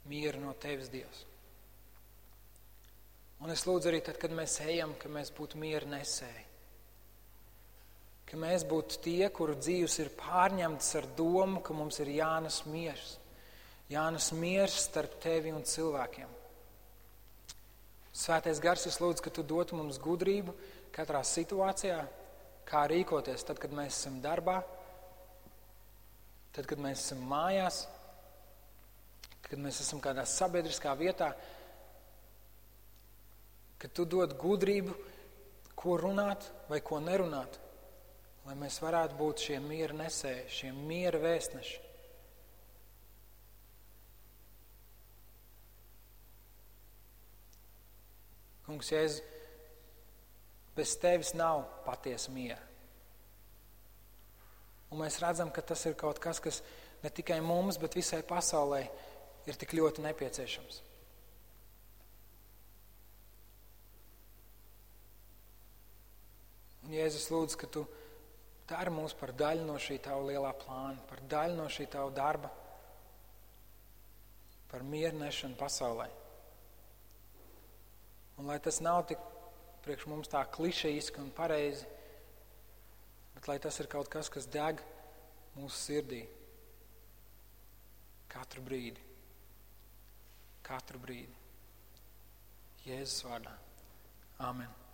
mieru 0.08 0.40
no 0.42 0.56
tevis, 0.60 0.90
Dievs. 0.92 1.24
Un 3.44 3.52
es 3.52 3.68
lūdzu 3.68 3.92
arī 3.92 4.00
tad, 4.00 4.16
kad 4.16 4.32
mēs 4.32 4.56
ejam, 4.64 4.96
ka 4.96 5.12
mēs 5.12 5.30
būtu 5.36 5.60
mieru 5.60 5.92
nesēji 5.92 6.45
ka 8.26 8.38
mēs 8.40 8.64
būtu 8.66 8.98
tie, 9.04 9.28
kuru 9.30 9.54
dzīves 9.58 10.00
ir 10.02 10.10
pārņemtas 10.18 10.88
ar 10.98 11.06
domu, 11.18 11.60
ka 11.62 11.74
mums 11.76 12.00
ir 12.02 12.10
jānes 12.16 12.64
miers. 12.66 13.16
Jānes 13.90 14.32
miers 14.34 14.80
starp 14.88 15.14
tevi 15.22 15.52
un 15.54 15.62
cilvēkiem. 15.62 16.32
Svētais 18.16 18.58
gars, 18.64 18.86
es 18.88 18.98
lūdzu, 18.98 19.22
ka 19.22 19.30
tu 19.30 19.44
dotu 19.46 19.76
mums 19.78 20.00
gudrību 20.02 20.54
katrā 20.96 21.20
situācijā, 21.22 22.00
kā 22.66 22.86
rīkoties 22.90 23.44
tad, 23.46 23.60
kad 23.62 23.74
mēs 23.76 23.94
esam 24.00 24.16
darbā, 24.24 24.56
tad, 26.56 26.66
kad 26.66 26.80
mēs 26.82 27.04
esam 27.04 27.20
mājās, 27.30 27.84
kad 29.46 29.60
mēs 29.62 29.78
esam 29.84 30.00
kādā 30.02 30.24
sabiedriskā 30.26 30.96
vietā, 30.98 31.28
ka 33.78 33.92
tu 33.92 34.08
dod 34.08 34.34
gudrību, 34.40 34.96
ko 35.76 35.94
runāt 36.00 36.48
vai 36.72 36.80
ko 36.82 36.98
nerunāt 37.04 37.60
lai 38.46 38.54
mēs 38.54 38.78
varētu 38.78 39.18
būt 39.18 39.42
šie 39.48 39.58
miera 39.62 39.96
nesēji, 39.98 40.46
šie 40.60 40.70
miera 40.76 41.18
vēstneši. 41.18 41.82
Kungs, 48.66 48.90
Jēzus, 48.90 49.20
bez 50.74 50.94
tevis 51.02 51.32
nav 51.38 51.64
patiesa 51.86 52.32
miera. 52.34 52.62
Un 54.90 55.02
mēs 55.02 55.18
redzam, 55.22 55.50
ka 55.50 55.62
tas 55.66 55.82
ir 55.86 55.94
kaut 55.98 56.18
kas, 56.22 56.40
kas 56.42 56.62
ne 57.02 57.10
tikai 57.10 57.38
mums, 57.42 57.78
bet 57.82 57.98
visai 57.98 58.22
pasaulē 58.26 58.84
ir 59.46 59.58
tik 59.58 59.74
ļoti 59.78 60.02
nepieciešams. 60.06 60.82
Un 66.86 66.94
Jēzus 66.94 67.30
lūdzu, 67.34 67.58
ka 67.58 67.70
tu 67.70 67.82
Dari 68.66 68.90
mūs 68.90 69.14
par 69.14 69.30
daļu 69.38 69.66
no 69.66 69.76
šī 69.78 70.00
tava 70.02 70.24
lielā 70.26 70.50
plāna, 70.58 71.02
par 71.06 71.20
daļu 71.30 71.58
no 71.58 71.66
šī 71.70 71.86
tava 71.90 72.10
darba, 72.14 72.50
par 74.70 74.82
miernešanu 74.82 75.54
pasaulē. 75.60 76.08
Un 78.36 78.50
lai 78.50 78.58
tas 78.60 78.82
nav 78.82 79.04
tik 79.08 79.22
priekš 79.86 80.08
mums 80.10 80.32
tā 80.32 80.42
klišejiski 80.56 81.22
un 81.22 81.30
pareizi, 81.34 81.86
bet 83.36 83.46
lai 83.48 83.60
tas 83.62 83.78
ir 83.80 83.88
kaut 83.92 84.10
kas, 84.12 84.28
kas 84.32 84.50
deg 84.50 84.82
mūsu 85.56 85.78
sirdī 85.78 86.24
katru 88.36 88.64
brīdi. 88.66 89.04
Katru 90.66 91.00
brīdi. 91.00 91.44
Jēzus 92.86 93.22
vārdā. 93.26 93.54
Amen. 94.42 94.85